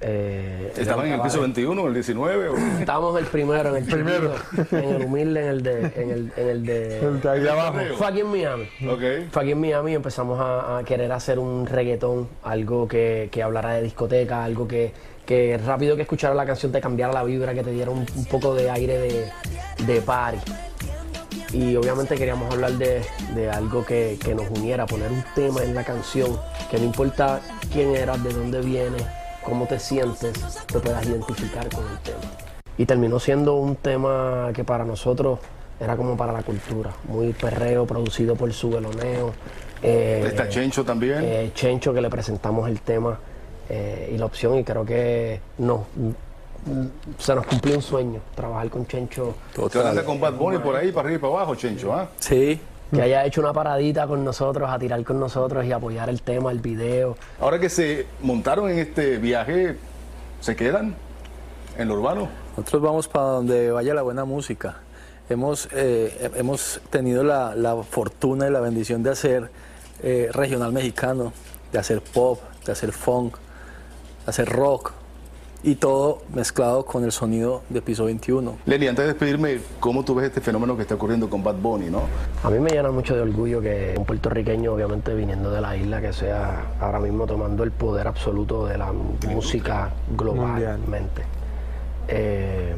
eh, 0.00 0.72
¿Estaban 0.76 1.06
en 1.06 1.14
el 1.14 1.20
piso 1.20 1.40
21 1.40 1.82
o 1.82 1.88
el 1.88 1.94
19? 1.94 2.48
o- 2.50 2.56
Estábamos 2.78 3.18
en 3.18 3.24
el 3.24 3.30
primero, 3.30 3.70
en 3.70 3.76
el 3.82 3.84
Primero. 3.84 4.34
chiquito, 4.50 4.76
en 4.76 4.84
el 4.94 5.04
humilde, 5.04 5.40
en 5.40 5.46
el 5.48 5.62
de, 5.62 5.80
en 5.96 6.10
el, 6.10 6.32
en 6.36 6.48
el 6.48 6.66
de, 6.66 6.98
El 7.00 7.20
de 7.20 7.28
ahí 7.30 7.48
abajo. 7.48 7.78
Fue 7.96 8.06
aquí 8.06 8.20
en 8.20 8.26
Miami. 8.28 8.64
Ok. 8.88 9.30
Fue 9.32 9.42
aquí 9.42 9.50
en 9.52 9.60
Miami 9.60 9.92
y 9.92 9.94
empezamos 9.96 10.38
a, 10.40 10.78
a 10.78 10.84
querer 10.84 11.10
hacer 11.10 11.38
un 11.40 11.66
reggaetón, 11.66 12.28
algo 12.44 12.86
que, 12.86 13.28
que 13.32 13.42
hablara 13.42 13.74
de 13.74 13.82
discoteca, 13.82 14.44
algo 14.44 14.68
que, 14.68 14.92
que 15.26 15.58
rápido 15.58 15.96
que 15.96 16.02
escuchara 16.02 16.32
la 16.34 16.46
canción 16.46 16.70
te 16.70 16.80
cambiara 16.80 17.12
la 17.12 17.24
vibra, 17.24 17.52
que 17.54 17.64
te 17.64 17.72
diera 17.72 17.90
un, 17.90 18.06
un 18.14 18.24
poco 18.26 18.54
de 18.54 18.70
aire 18.70 18.98
de, 18.98 19.28
de 19.84 20.00
party. 20.00 20.38
Y 21.52 21.76
obviamente 21.76 22.14
queríamos 22.16 22.52
hablar 22.52 22.72
de, 22.72 23.02
de 23.34 23.50
algo 23.50 23.84
que, 23.84 24.18
que 24.22 24.34
nos 24.34 24.48
uniera, 24.50 24.86
poner 24.86 25.10
un 25.10 25.24
tema 25.34 25.62
en 25.62 25.74
la 25.74 25.82
canción, 25.82 26.38
que 26.70 26.78
no 26.78 26.84
importa 26.84 27.40
quién 27.72 27.96
eras, 27.96 28.22
de 28.22 28.32
dónde 28.34 28.60
vienes, 28.60 29.02
cómo 29.42 29.66
te 29.66 29.78
sientes, 29.78 30.32
te 30.66 30.78
puedas 30.78 31.06
identificar 31.06 31.66
con 31.70 31.84
el 31.90 31.98
tema. 32.00 32.18
Y 32.76 32.84
terminó 32.84 33.18
siendo 33.18 33.54
un 33.56 33.76
tema 33.76 34.50
que 34.54 34.62
para 34.62 34.84
nosotros 34.84 35.38
era 35.80 35.96
como 35.96 36.16
para 36.16 36.32
la 36.32 36.42
cultura, 36.42 36.90
muy 37.04 37.32
perreo, 37.32 37.86
producido 37.86 38.36
por 38.36 38.52
su 38.52 38.70
veloneo. 38.70 39.32
eh, 39.82 40.24
Está 40.26 40.48
Chencho 40.48 40.84
también. 40.84 41.18
eh, 41.22 41.50
Chencho, 41.54 41.94
que 41.94 42.00
le 42.02 42.10
presentamos 42.10 42.68
el 42.68 42.80
tema 42.80 43.18
eh, 43.70 44.10
y 44.14 44.18
la 44.18 44.26
opción, 44.26 44.58
y 44.58 44.64
creo 44.64 44.84
que 44.84 45.40
no, 45.58 45.86
se 47.18 47.34
nos 47.34 47.46
cumplió 47.46 47.76
un 47.76 47.82
sueño, 47.82 48.20
trabajar 48.34 48.68
con 48.70 48.86
Chencho. 48.86 49.34
Anda 49.74 50.04
con 50.04 50.20
Bad 50.20 50.34
Bunny 50.34 50.58
por 50.58 50.76
ahí, 50.76 50.92
para 50.92 51.08
arriba 51.08 51.18
y 51.18 51.20
para 51.20 51.32
abajo, 51.34 51.54
Chencho, 51.54 51.92
¿ah? 51.92 52.08
Sí. 52.18 52.60
Que 52.92 53.02
haya 53.02 53.24
hecho 53.26 53.42
una 53.42 53.52
paradita 53.52 54.06
con 54.06 54.24
nosotros, 54.24 54.70
a 54.70 54.78
tirar 54.78 55.04
con 55.04 55.20
nosotros 55.20 55.64
y 55.66 55.72
apoyar 55.72 56.08
el 56.08 56.22
tema, 56.22 56.50
el 56.50 56.60
video. 56.60 57.16
Ahora 57.38 57.58
que 57.58 57.68
se 57.68 58.06
montaron 58.22 58.70
en 58.70 58.78
este 58.78 59.18
viaje, 59.18 59.76
¿se 60.40 60.56
quedan 60.56 60.94
en 61.76 61.88
lo 61.88 61.94
urbano? 61.94 62.28
Nosotros 62.56 62.82
vamos 62.82 63.08
para 63.08 63.26
donde 63.26 63.70
vaya 63.70 63.92
la 63.92 64.02
buena 64.02 64.24
música. 64.24 64.78
Hemos, 65.28 65.68
eh, 65.72 66.30
hemos 66.36 66.80
tenido 66.88 67.22
la, 67.22 67.54
la 67.54 67.76
fortuna 67.82 68.48
y 68.48 68.50
la 68.50 68.60
bendición 68.60 69.02
de 69.02 69.10
hacer 69.10 69.50
eh, 70.02 70.30
regional 70.32 70.72
mexicano, 70.72 71.34
de 71.70 71.78
hacer 71.78 72.00
pop, 72.00 72.40
de 72.64 72.72
hacer 72.72 72.92
funk, 72.92 73.36
de 73.36 74.30
hacer 74.30 74.48
rock 74.48 74.92
y 75.62 75.74
todo 75.74 76.22
mezclado 76.34 76.84
con 76.86 77.02
el 77.04 77.10
sonido 77.12 77.62
de 77.68 77.82
piso 77.82 78.04
21. 78.04 78.58
Lenny, 78.66 78.86
antes 78.86 79.04
de 79.04 79.12
despedirme, 79.12 79.58
¿cómo 79.80 80.04
tú 80.04 80.14
ves 80.14 80.26
este 80.26 80.40
fenómeno 80.40 80.76
que 80.76 80.82
está 80.82 80.94
ocurriendo 80.94 81.28
con 81.28 81.42
Bad 81.42 81.56
Bunny, 81.56 81.90
no? 81.90 82.02
A 82.44 82.50
mí 82.50 82.58
me 82.60 82.70
llena 82.70 82.90
mucho 82.92 83.14
de 83.16 83.22
orgullo 83.22 83.60
que 83.60 83.94
un 83.98 84.04
puertorriqueño, 84.04 84.72
obviamente 84.72 85.12
viniendo 85.14 85.50
de 85.50 85.60
la 85.60 85.76
isla, 85.76 86.00
que 86.00 86.12
sea 86.12 86.62
ahora 86.80 87.00
mismo 87.00 87.26
tomando 87.26 87.64
el 87.64 87.72
poder 87.72 88.06
absoluto 88.06 88.66
de 88.66 88.78
la 88.78 88.92
música 88.92 89.90
globalmente. 90.16 91.22
Eh, 92.06 92.74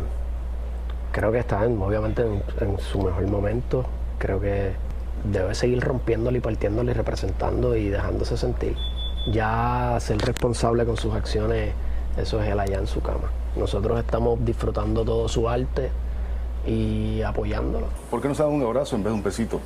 creo 1.12 1.30
que 1.32 1.38
está 1.40 1.64
en- 1.64 1.80
obviamente 1.82 2.22
en, 2.22 2.42
en 2.60 2.78
su 2.78 3.00
mejor 3.02 3.26
momento. 3.28 3.84
Creo 4.18 4.40
que 4.40 4.72
debe 5.24 5.54
seguir 5.54 5.80
rompiéndole 5.80 6.38
y 6.38 6.40
partiéndole 6.40 6.92
y 6.92 6.94
representando 6.94 7.76
y 7.76 7.90
dejándose 7.90 8.36
sentir. 8.36 8.74
Ya 9.30 9.96
ser 10.00 10.16
responsable 10.18 10.84
con 10.86 10.96
sus 10.96 11.14
acciones, 11.14 11.72
eso 12.16 12.42
es 12.42 12.48
él 12.48 12.58
allá 12.60 12.78
en 12.78 12.86
su 12.86 13.00
cama. 13.00 13.30
Nosotros 13.56 13.98
estamos 13.98 14.44
disfrutando 14.44 15.04
todo 15.04 15.28
su 15.28 15.48
arte 15.48 15.90
y 16.66 17.22
apoyándolo. 17.22 17.86
¿Por 18.10 18.20
qué 18.20 18.28
no 18.28 18.34
se 18.34 18.42
dan 18.42 18.52
un 18.52 18.62
abrazo 18.62 18.96
en 18.96 19.02
vez 19.02 19.12
de 19.12 19.16
un 19.16 19.22
besito? 19.22 19.60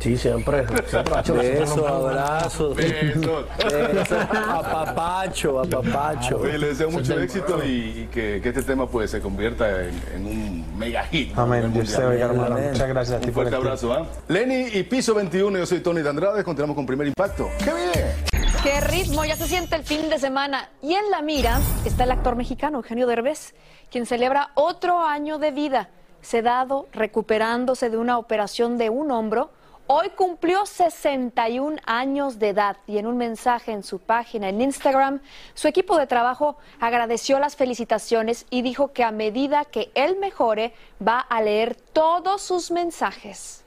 Sí, 0.00 0.16
siempre. 0.16 0.64
siempre 0.86 1.60
Besos, 1.60 1.86
abrazos. 1.86 2.74
Besos. 2.74 3.44
Besos. 3.58 4.18
Apapacho, 4.30 5.60
apapacho. 5.60 6.38
Oye, 6.38 6.58
le 6.58 6.68
deseo 6.68 6.90
mucho 6.90 7.20
éxito 7.20 7.62
y, 7.62 7.68
y 7.68 8.08
que, 8.10 8.40
que 8.42 8.48
este 8.48 8.62
tema 8.62 8.86
pues 8.86 9.10
se 9.10 9.20
convierta 9.20 9.84
en, 9.84 10.02
en 10.14 10.26
un 10.26 10.78
mega 10.78 11.04
hit. 11.04 11.36
Amén. 11.38 11.70
Dios 11.74 11.94
te 11.94 12.02
hermano. 12.02 12.56
Muchas 12.56 12.88
gracias 12.88 13.18
a 13.18 13.20
ti 13.20 13.28
Un 13.28 13.34
fuerte 13.34 13.54
el 13.54 13.60
abrazo, 13.60 13.92
¿ah? 13.92 14.06
Lenny 14.28 14.68
y 14.72 14.82
Piso 14.84 15.14
21, 15.14 15.58
yo 15.58 15.66
soy 15.66 15.80
Tony 15.80 16.00
de 16.00 16.08
Andrade, 16.08 16.42
continuamos 16.44 16.76
con 16.76 16.86
Primer 16.86 17.06
Impacto. 17.06 17.48
¡Qué 17.58 17.72
bien! 17.74 18.29
Qué 18.62 18.78
ritmo, 18.78 19.24
ya 19.24 19.36
se 19.36 19.48
siente 19.48 19.74
el 19.74 19.84
fin 19.84 20.10
de 20.10 20.18
semana. 20.18 20.68
Y 20.82 20.92
en 20.92 21.10
la 21.10 21.22
mira 21.22 21.58
está 21.86 22.04
el 22.04 22.10
actor 22.10 22.36
mexicano 22.36 22.76
Eugenio 22.76 23.06
Derbez, 23.06 23.54
quien 23.90 24.04
celebra 24.04 24.50
otro 24.54 24.98
año 24.98 25.38
de 25.38 25.50
vida. 25.50 25.88
Sedado, 26.20 26.86
recuperándose 26.92 27.88
de 27.88 27.96
una 27.96 28.18
operación 28.18 28.76
de 28.76 28.90
un 28.90 29.12
hombro, 29.12 29.50
hoy 29.86 30.10
cumplió 30.10 30.66
61 30.66 31.78
años 31.86 32.38
de 32.38 32.50
edad 32.50 32.76
y 32.86 32.98
en 32.98 33.06
un 33.06 33.16
mensaje 33.16 33.72
en 33.72 33.82
su 33.82 33.98
página 33.98 34.50
en 34.50 34.60
Instagram, 34.60 35.22
su 35.54 35.66
equipo 35.66 35.96
de 35.96 36.06
trabajo 36.06 36.58
agradeció 36.80 37.38
las 37.38 37.56
felicitaciones 37.56 38.44
y 38.50 38.60
dijo 38.60 38.92
que 38.92 39.04
a 39.04 39.10
medida 39.10 39.64
que 39.64 39.90
él 39.94 40.18
mejore, 40.20 40.74
va 41.00 41.18
a 41.18 41.40
leer 41.40 41.76
todos 41.76 42.42
sus 42.42 42.70
mensajes. 42.70 43.64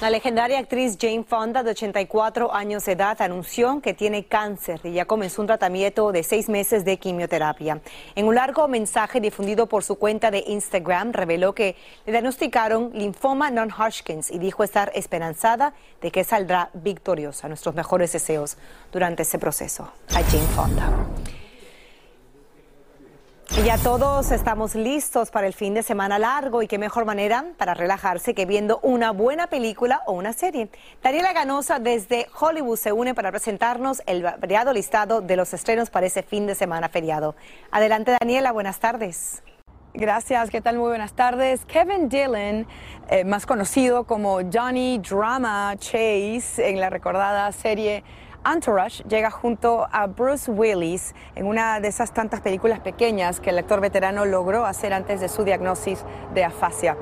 La 0.00 0.08
legendaria 0.08 0.58
actriz 0.58 0.96
Jane 0.98 1.24
Fonda, 1.24 1.62
de 1.62 1.72
84 1.72 2.54
años 2.54 2.86
de 2.86 2.92
edad, 2.92 3.20
anunció 3.20 3.82
que 3.82 3.92
tiene 3.92 4.24
cáncer 4.24 4.80
y 4.82 4.92
ya 4.92 5.04
comenzó 5.04 5.42
un 5.42 5.46
tratamiento 5.46 6.10
de 6.10 6.22
seis 6.22 6.48
meses 6.48 6.86
de 6.86 6.96
quimioterapia. 6.96 7.82
En 8.14 8.24
un 8.24 8.34
largo 8.34 8.66
mensaje 8.66 9.20
difundido 9.20 9.66
por 9.66 9.84
su 9.84 9.96
cuenta 9.96 10.30
de 10.30 10.42
Instagram, 10.46 11.12
reveló 11.12 11.54
que 11.54 11.76
le 12.06 12.12
diagnosticaron 12.12 12.92
linfoma 12.94 13.50
non-Hodgkins 13.50 14.30
y 14.30 14.38
dijo 14.38 14.64
estar 14.64 14.90
esperanzada 14.94 15.74
de 16.00 16.10
que 16.10 16.24
saldrá 16.24 16.70
victoriosa. 16.72 17.48
Nuestros 17.48 17.74
mejores 17.74 18.10
deseos 18.10 18.56
durante 18.90 19.24
ese 19.24 19.38
proceso 19.38 19.92
a 20.14 20.22
Jane 20.22 20.46
Fonda. 20.56 20.88
Y 23.58 23.64
ya 23.64 23.76
todos 23.78 24.30
estamos 24.30 24.76
listos 24.76 25.32
para 25.32 25.48
el 25.48 25.52
fin 25.52 25.74
de 25.74 25.82
semana 25.82 26.20
largo 26.20 26.62
y 26.62 26.68
qué 26.68 26.78
mejor 26.78 27.04
manera 27.04 27.46
para 27.58 27.74
relajarse 27.74 28.32
que 28.32 28.46
viendo 28.46 28.78
una 28.82 29.10
buena 29.10 29.48
película 29.48 30.02
o 30.06 30.12
una 30.12 30.32
serie. 30.32 30.70
Daniela 31.02 31.32
Ganosa 31.32 31.80
desde 31.80 32.28
Hollywood 32.38 32.76
se 32.76 32.92
une 32.92 33.12
para 33.12 33.30
presentarnos 33.32 34.02
el 34.06 34.22
variado 34.22 34.72
listado 34.72 35.20
de 35.20 35.36
los 35.36 35.52
estrenos 35.52 35.90
para 35.90 36.06
ese 36.06 36.22
fin 36.22 36.46
de 36.46 36.54
semana 36.54 36.88
feriado. 36.88 37.34
Adelante 37.72 38.16
Daniela, 38.20 38.52
buenas 38.52 38.78
tardes. 38.78 39.42
Gracias, 39.92 40.50
¿qué 40.50 40.60
tal? 40.60 40.78
Muy 40.78 40.88
buenas 40.88 41.14
tardes. 41.14 41.64
Kevin 41.64 42.08
Dillon, 42.08 42.68
eh, 43.08 43.24
más 43.24 43.44
conocido 43.44 44.04
como 44.04 44.38
Johnny 44.50 44.98
Drama 44.98 45.74
Chase 45.76 46.70
en 46.70 46.78
la 46.78 46.88
recordada 46.88 47.50
serie 47.50 48.04
Entourage, 48.44 49.02
llega 49.04 49.30
junto 49.30 49.86
a 49.92 50.06
Bruce 50.06 50.50
Willis 50.50 51.14
en 51.34 51.46
una 51.46 51.78
de 51.80 51.88
esas 51.88 52.12
tantas 52.12 52.40
películas 52.40 52.80
pequeñas 52.80 53.38
que 53.38 53.50
el 53.50 53.58
actor 53.58 53.80
veterano 53.80 54.24
logró 54.24 54.64
hacer 54.64 54.94
antes 54.94 55.20
de 55.20 55.28
su 55.28 55.44
diagnosis 55.44 56.04
de 56.32 56.44
afasia. 56.44 56.96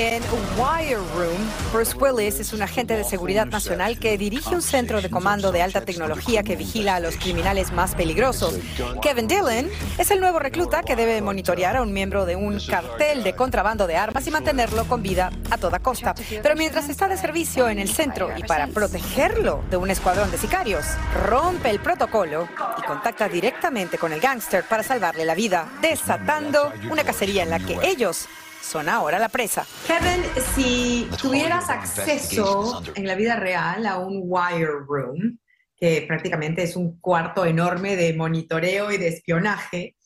En 0.00 0.22
Wire 0.56 1.00
Room, 1.16 1.50
Bruce 1.72 1.96
Willis 1.96 2.38
es 2.38 2.52
un 2.52 2.62
agente 2.62 2.96
de 2.96 3.02
seguridad 3.02 3.46
nacional 3.46 3.98
que 3.98 4.16
dirige 4.16 4.54
un 4.54 4.62
centro 4.62 5.02
de 5.02 5.10
comando 5.10 5.50
de 5.50 5.60
alta 5.60 5.80
tecnología 5.80 6.44
que 6.44 6.54
vigila 6.54 6.94
a 6.94 7.00
los 7.00 7.16
criminales 7.16 7.72
más 7.72 7.96
peligrosos. 7.96 8.54
Kevin 9.02 9.26
Dillon 9.26 9.68
es 9.98 10.12
el 10.12 10.20
nuevo 10.20 10.38
recluta 10.38 10.84
que 10.84 10.94
debe 10.94 11.20
monitorear 11.20 11.76
a 11.76 11.82
un 11.82 11.92
miembro 11.92 12.26
de 12.26 12.36
un 12.36 12.60
cartel 12.60 13.24
de 13.24 13.34
contrabando 13.34 13.88
de 13.88 13.96
armas 13.96 14.24
y 14.28 14.30
mantenerlo 14.30 14.84
con 14.84 15.02
vida 15.02 15.32
a 15.50 15.58
toda 15.58 15.80
costa. 15.80 16.14
Pero 16.44 16.54
mientras 16.54 16.88
está 16.88 17.08
de 17.08 17.16
servicio 17.16 17.68
en 17.68 17.80
el 17.80 17.88
centro 17.88 18.30
y 18.36 18.44
para 18.44 18.68
protegerlo 18.68 19.64
de 19.68 19.78
un 19.78 19.90
escuadrón 19.90 20.30
de 20.30 20.38
sicarios, 20.38 20.86
rompe 21.26 21.70
el 21.70 21.80
protocolo 21.80 22.48
y 22.78 22.82
contacta 22.82 23.28
directamente 23.28 23.98
con 23.98 24.12
el 24.12 24.20
gángster 24.20 24.62
para 24.62 24.84
salvarle 24.84 25.24
la 25.24 25.34
vida, 25.34 25.68
desatando 25.82 26.72
una 26.88 27.02
cacería 27.02 27.42
en 27.42 27.50
la 27.50 27.58
que 27.58 27.80
ellos 27.82 28.28
son 28.60 28.88
ahora 28.88 29.18
la 29.18 29.28
presa. 29.28 29.66
Kevin, 29.86 30.24
si 30.54 31.08
tuvieras 31.20 31.68
acceso 31.70 32.82
en 32.94 33.06
la 33.06 33.14
vida 33.14 33.36
real 33.36 33.86
a 33.86 33.98
un 33.98 34.20
wire 34.24 34.80
room, 34.86 35.38
que 35.76 36.04
prácticamente 36.06 36.62
es 36.62 36.76
un 36.76 37.00
cuarto 37.00 37.44
enorme 37.44 37.96
de 37.96 38.12
monitoreo 38.14 38.90
y 38.90 38.98
de 38.98 39.08
espionaje, 39.08 39.96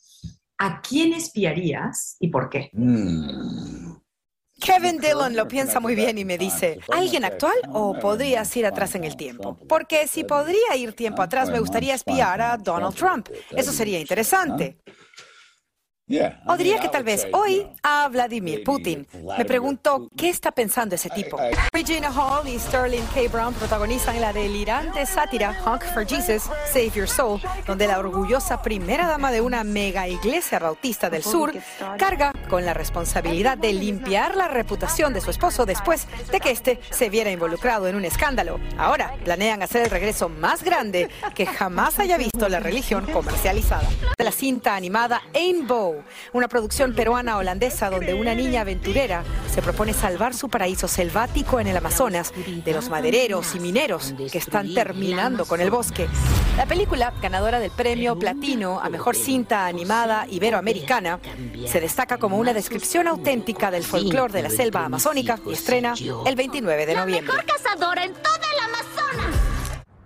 ¿a 0.59 0.81
quién 0.81 1.15
espiarías 1.15 2.17
y 2.21 2.29
por 2.29 2.51
qué? 2.51 2.71
Kevin 4.61 4.99
Dillon 4.99 5.35
lo 5.35 5.49
piensa 5.49 5.81
muy 5.81 5.97
bien 5.97 6.19
y 6.19 6.25
me 6.25 6.39
dice, 6.39 6.79
¿alguien 6.93 7.25
actual 7.25 7.57
o 7.73 7.99
podrías 7.99 8.57
ir 8.57 8.65
atrás 8.65 8.95
en 8.95 9.03
el 9.03 9.17
tiempo? 9.17 9.59
Porque 9.69 10.07
si 10.07 10.23
podría 10.23 10.77
ir 10.77 10.93
tiempo 10.93 11.21
atrás, 11.21 11.51
me 11.51 11.59
gustaría 11.59 11.95
espiar 11.95 12.41
a 12.41 12.57
Donald 12.59 12.95
Trump. 12.95 13.29
Eso 13.51 13.73
sería 13.73 13.99
interesante. 13.99 14.79
O 16.47 16.57
diría 16.57 16.79
que 16.79 16.89
tal 16.89 17.05
vez 17.05 17.27
hoy 17.33 17.67
a 17.83 18.09
Vladimir 18.09 18.65
Putin. 18.65 19.07
Me 19.39 19.45
pregunto, 19.45 20.09
¿qué 20.17 20.29
está 20.29 20.53
pensando 20.53 20.95
ese 20.95 21.11
tipo? 21.11 21.39
Regina 21.73 22.11
Hall 22.11 22.47
y 22.49 22.59
Sterling 22.59 23.05
K. 23.15 23.21
Brown 23.31 23.55
protagonizan 23.55 24.21
la 24.21 24.33
delirante 24.33 25.07
sátira 25.07 25.57
Honk 25.65 25.85
for 25.95 26.07
Jesus, 26.07 26.45
Save 26.67 26.91
Your 26.91 27.09
Soul, 27.09 27.41
donde 27.67 27.87
la 27.87 27.99
orgullosa 27.99 28.63
primera 28.63 29.07
dama 29.07 29.33
de 29.33 29.41
una 29.41 29.65
mega 29.65 30.09
iglesia 30.09 30.59
bautista 30.59 31.09
del 31.09 31.23
sur 31.23 31.53
carga 31.99 32.33
con 32.49 32.65
la 32.65 32.75
responsabilidad 32.75 33.57
de 33.57 33.73
limpiar 33.73 34.37
la 34.37 34.49
reputación 34.49 35.13
de 35.13 35.21
su 35.21 35.31
esposo 35.31 35.67
después 35.67 36.07
de 36.31 36.41
que 36.41 36.51
éste 36.51 36.81
se 36.91 37.09
viera 37.11 37.31
involucrado 37.31 37.89
en 37.89 37.97
un 37.97 38.05
escándalo. 38.05 38.61
Ahora 38.79 39.15
planean 39.25 39.63
hacer 39.63 39.83
el 39.83 39.91
regreso 39.91 40.29
más 40.29 40.63
grande 40.63 41.09
que 41.35 41.47
jamás 41.47 41.99
haya 41.99 42.17
visto 42.17 42.49
la 42.49 42.61
religión 42.61 43.07
comercializada. 43.13 43.89
De 44.17 44.25
la 44.25 44.33
cinta 44.33 44.77
animada 44.77 45.23
Una 46.33 46.49
producción 46.49 46.95
peruana-holandesa 46.95 47.91
donde 47.91 48.15
una 48.15 48.35
niña 48.35 48.63
aventurera 48.63 49.25
se 49.53 49.63
propone 49.63 49.93
salvar 49.93 50.35
su 50.35 50.49
paraíso 50.49 50.89
selvático 50.89 51.61
en 51.61 51.67
el 51.67 51.77
Amazonas 51.77 52.33
de 52.35 52.73
los 52.73 52.91
madereros 52.91 53.55
y 53.55 53.61
mineros 53.61 54.15
que 54.31 54.39
están 54.39 54.73
terminando 54.75 55.45
con 55.45 55.61
el 55.61 55.71
bosque. 55.71 56.09
La 56.57 56.67
película, 56.67 57.13
ganadora 57.21 57.61
del 57.61 57.71
premio 57.71 58.19
Platino 58.19 58.81
a 58.81 58.89
Mejor 58.89 59.17
Cinta 59.17 59.67
Animada 59.67 60.27
Iberoamericana, 60.29 61.19
se 61.67 61.81
destaca 61.81 62.19
como 62.19 62.39
una 62.39 62.53
descripción 62.53 63.09
auténtica 63.09 63.71
del 63.71 63.85
folclore 63.85 64.33
de 64.33 64.43
la 64.43 64.51
selva 64.51 64.85
amazónica 64.85 65.39
y 65.47 65.53
estrena 65.53 65.95
el 66.27 66.37
29 66.37 66.87
de 66.87 66.95
noviembre. 66.95 67.35
cazadora 67.47 68.05
en 68.05 68.13
toda 68.13 68.37
el 68.37 68.61
Amazonas. 68.61 69.53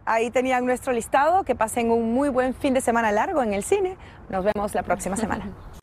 Ahí 0.06 0.30
tenían 0.30 0.64
nuestro 0.64 0.92
listado. 0.92 1.42
Que 1.44 1.54
pasen 1.54 1.90
un 1.90 2.14
muy 2.14 2.28
buen 2.28 2.54
fin 2.54 2.72
de 2.72 2.80
semana 2.80 3.12
largo 3.12 3.42
en 3.42 3.52
el 3.52 3.62
cine. 3.62 3.96
Nos 4.30 4.44
vemos 4.44 4.74
la 4.74 4.82
próxima 4.82 5.16
semana. 5.16 5.50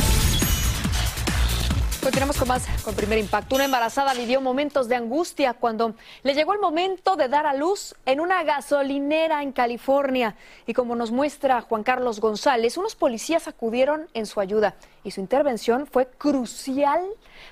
Continuamos 2.04 2.38
con 2.38 2.50
más, 2.50 2.68
con 2.84 2.96
primer 2.96 3.18
impacto. 3.18 3.56
Una 3.56 3.63
embarazada 3.63 4.13
vivió 4.13 4.42
momentos 4.42 4.89
de 4.89 4.96
angustia 4.96 5.54
cuando 5.54 5.96
le 6.24 6.34
llegó 6.34 6.52
el 6.52 6.60
momento 6.60 7.16
de 7.16 7.30
dar 7.30 7.46
a 7.46 7.54
luz 7.54 7.96
en 8.06 8.20
una 8.20 8.44
gasolinera 8.44 9.42
en 9.42 9.54
California. 9.54 10.36
Y 10.68 10.74
como 10.74 10.96
nos 10.96 11.12
muestra 11.12 11.62
Juan 11.62 11.84
Carlos 11.84 12.20
González, 12.20 12.76
unos 12.76 12.96
policías 12.96 13.48
acudieron 13.48 14.10
en 14.13 14.26
su 14.26 14.42
ayuda 14.42 14.76
y 15.06 15.12
su 15.12 15.22
intervención 15.22 15.88
fue 15.88 16.08
crucial 16.08 17.02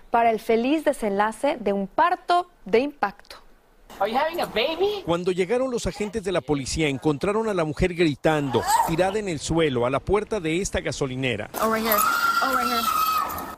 para 0.09 0.31
el 0.31 0.39
feliz 0.41 0.83
desenlace 0.83 1.55
de 1.57 1.71
un 1.71 1.87
parto 1.87 2.49
de 2.65 2.79
impacto. 2.79 3.37
Cuando 5.05 5.31
llegaron 5.31 5.71
los 5.71 5.85
agentes 5.87 6.23
de 6.23 6.31
la 6.31 6.41
policía 6.41 6.87
encontraron 6.87 7.47
a 7.47 7.53
la 7.53 7.63
mujer 7.63 7.93
gritando, 7.93 8.63
tirada 8.87 9.19
en 9.19 9.29
el 9.29 9.39
suelo, 9.39 9.85
a 9.85 9.89
la 9.89 9.99
puerta 9.99 10.39
de 10.39 10.59
esta 10.59 10.81
gasolinera. 10.81 11.49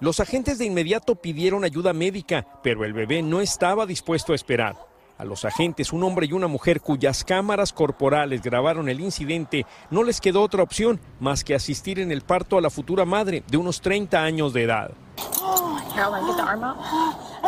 Los 0.04 0.20
agentes 0.20 0.58
de 0.58 0.66
inmediato 0.66 1.16
pidieron 1.16 1.64
ayuda 1.64 1.94
médica, 1.94 2.46
pero 2.62 2.84
el 2.84 2.92
bebé 2.92 3.22
no 3.22 3.40
estaba 3.40 3.86
dispuesto 3.86 4.34
a 4.34 4.36
esperar. 4.36 4.76
A 5.18 5.24
los 5.24 5.46
agentes, 5.46 5.94
un 5.94 6.04
hombre 6.04 6.26
y 6.26 6.34
una 6.34 6.48
mujer 6.48 6.82
cuyas 6.82 7.24
cámaras 7.24 7.72
corporales 7.72 8.42
grabaron 8.42 8.90
el 8.90 9.00
incidente, 9.00 9.66
no 9.92 10.04
les 10.04 10.20
quedó 10.20 10.42
otra 10.42 10.62
opción 10.62 11.00
más 11.22 11.46
que 11.46 11.56
asistir 11.56 12.02
en 12.02 12.12
el 12.12 12.20
parto 12.20 12.58
a 12.58 12.62
la 12.62 12.70
futura 12.70 13.06
madre 13.06 13.46
de 13.48 13.56
unos 13.56 13.80
30 13.80 14.22
años 14.22 14.52
de 14.52 14.64
edad. 14.64 14.92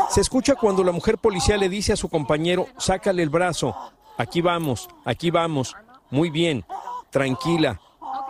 Se 0.10 0.22
escucha 0.22 0.56
cuando 0.56 0.82
la 0.86 0.94
mujer 0.94 1.18
policía 1.18 1.58
le 1.58 1.68
dice 1.68 1.92
a 1.92 1.98
su 1.98 2.08
compañero, 2.08 2.68
sácale 2.78 3.22
el 3.22 3.30
brazo, 3.30 3.76
aquí 4.18 4.40
vamos, 4.40 4.88
aquí 5.04 5.30
vamos, 5.30 5.76
muy 6.10 6.30
bien, 6.30 6.64
tranquila, 7.10 7.82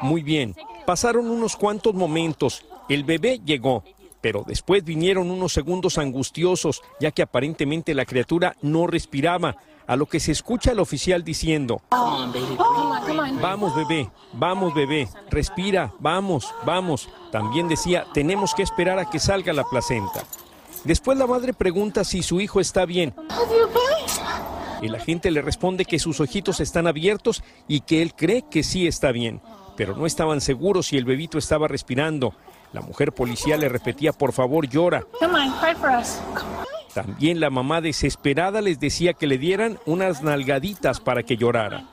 muy 0.01 0.23
bien. 0.23 0.55
Pasaron 0.88 1.29
unos 1.29 1.55
cuantos 1.55 1.93
momentos, 1.93 2.65
el 2.89 3.03
bebé 3.03 3.39
llegó, 3.45 3.83
pero 4.25 4.43
después 4.43 4.83
vinieron 4.83 5.29
unos 5.29 5.53
segundos 5.53 5.99
angustiosos, 5.99 6.81
ya 6.99 7.11
que 7.11 7.21
aparentemente 7.21 7.93
la 7.93 8.05
criatura 8.05 8.55
no 8.63 8.88
respiraba, 8.88 9.57
a 9.85 9.95
lo 9.95 10.07
que 10.07 10.19
se 10.19 10.31
escucha 10.31 10.71
al 10.71 10.79
oficial 10.79 11.23
diciendo, 11.23 11.83
vamos 11.91 12.33
bebé, 13.75 14.09
vamos 14.33 14.73
bebé, 14.73 15.07
respira, 15.29 15.93
vamos, 15.99 16.51
vamos. 16.65 17.07
También 17.31 17.67
decía, 17.67 18.07
tenemos 18.15 18.55
que 18.55 18.63
esperar 18.63 18.97
a 18.97 19.07
que 19.11 19.19
salga 19.19 19.53
la 19.53 19.63
placenta. 19.63 20.23
Después 20.85 21.19
la 21.19 21.27
madre 21.27 21.53
pregunta 21.53 22.03
si 22.03 22.23
su 22.23 22.41
hijo 22.41 22.59
está 22.59 22.88
bien. 22.88 23.13
El 24.81 24.95
agente 24.95 25.29
le 25.29 25.43
responde 25.43 25.85
que 25.85 25.99
sus 25.99 26.19
ojitos 26.19 26.61
están 26.61 26.88
abiertos 26.88 27.43
y 27.67 27.81
que 27.81 28.01
él 28.01 28.15
cree 28.15 28.43
que 28.49 28.63
sí 28.63 28.88
está 28.88 29.11
bien, 29.11 29.39
pero 29.77 29.95
no 29.95 30.07
estaban 30.07 30.41
seguros 30.41 30.88
si 30.88 30.97
el 30.97 31.05
bebito 31.05 31.38
estaba 31.38 31.67
respirando. 31.67 32.33
La 32.75 32.81
mujer 32.81 33.13
policía 33.13 33.55
le 33.55 33.69
repetía, 33.69 34.11
por 34.11 34.33
favor, 34.33 34.67
llora. 34.67 35.07
También 36.93 37.39
la 37.39 37.49
mamá 37.49 37.79
desesperada 37.79 38.59
les 38.59 38.81
decía 38.81 39.13
que 39.13 39.27
le 39.27 39.38
dieran 39.38 39.79
unas 39.85 40.21
nalgaditas 40.23 40.99
para 40.99 41.23
que 41.23 41.38
llorara. 41.38 41.85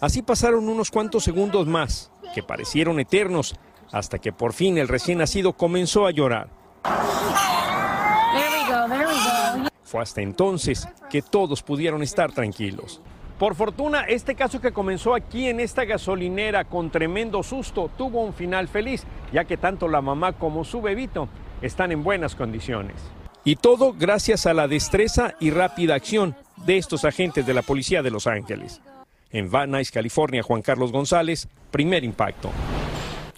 Así 0.00 0.22
pasaron 0.22 0.68
unos 0.68 0.90
cuantos 0.90 1.22
segundos 1.22 1.68
más, 1.68 2.10
que 2.34 2.42
parecieron 2.42 2.98
eternos, 2.98 3.54
hasta 3.92 4.18
que 4.18 4.32
por 4.32 4.54
fin 4.54 4.76
el 4.76 4.88
recién 4.88 5.18
nacido 5.18 5.52
comenzó 5.52 6.04
a 6.04 6.10
llorar. 6.10 6.48
Fue 9.84 10.02
hasta 10.02 10.20
entonces 10.20 10.88
que 11.10 11.22
todos 11.22 11.62
pudieron 11.62 12.02
estar 12.02 12.32
tranquilos. 12.32 13.00
Por 13.38 13.56
fortuna, 13.56 14.02
este 14.02 14.36
caso 14.36 14.60
que 14.60 14.72
comenzó 14.72 15.14
aquí 15.14 15.48
en 15.48 15.58
esta 15.58 15.84
gasolinera 15.84 16.64
con 16.64 16.90
tremendo 16.90 17.42
susto 17.42 17.90
tuvo 17.98 18.22
un 18.22 18.32
final 18.32 18.68
feliz, 18.68 19.04
ya 19.32 19.44
que 19.44 19.56
tanto 19.56 19.88
la 19.88 20.00
mamá 20.00 20.34
como 20.34 20.64
su 20.64 20.80
bebito 20.80 21.28
están 21.60 21.90
en 21.90 22.04
buenas 22.04 22.36
condiciones. 22.36 22.94
Y 23.42 23.56
todo 23.56 23.92
gracias 23.92 24.46
a 24.46 24.54
la 24.54 24.68
destreza 24.68 25.34
y 25.40 25.50
rápida 25.50 25.94
acción 25.94 26.36
de 26.64 26.78
estos 26.78 27.04
agentes 27.04 27.44
de 27.44 27.54
la 27.54 27.62
Policía 27.62 28.02
de 28.02 28.10
Los 28.10 28.26
Ángeles. 28.26 28.80
En 29.32 29.50
Van 29.50 29.70
Nuys, 29.70 29.90
California, 29.90 30.42
Juan 30.42 30.62
Carlos 30.62 30.92
González, 30.92 31.48
primer 31.72 32.04
impacto. 32.04 32.50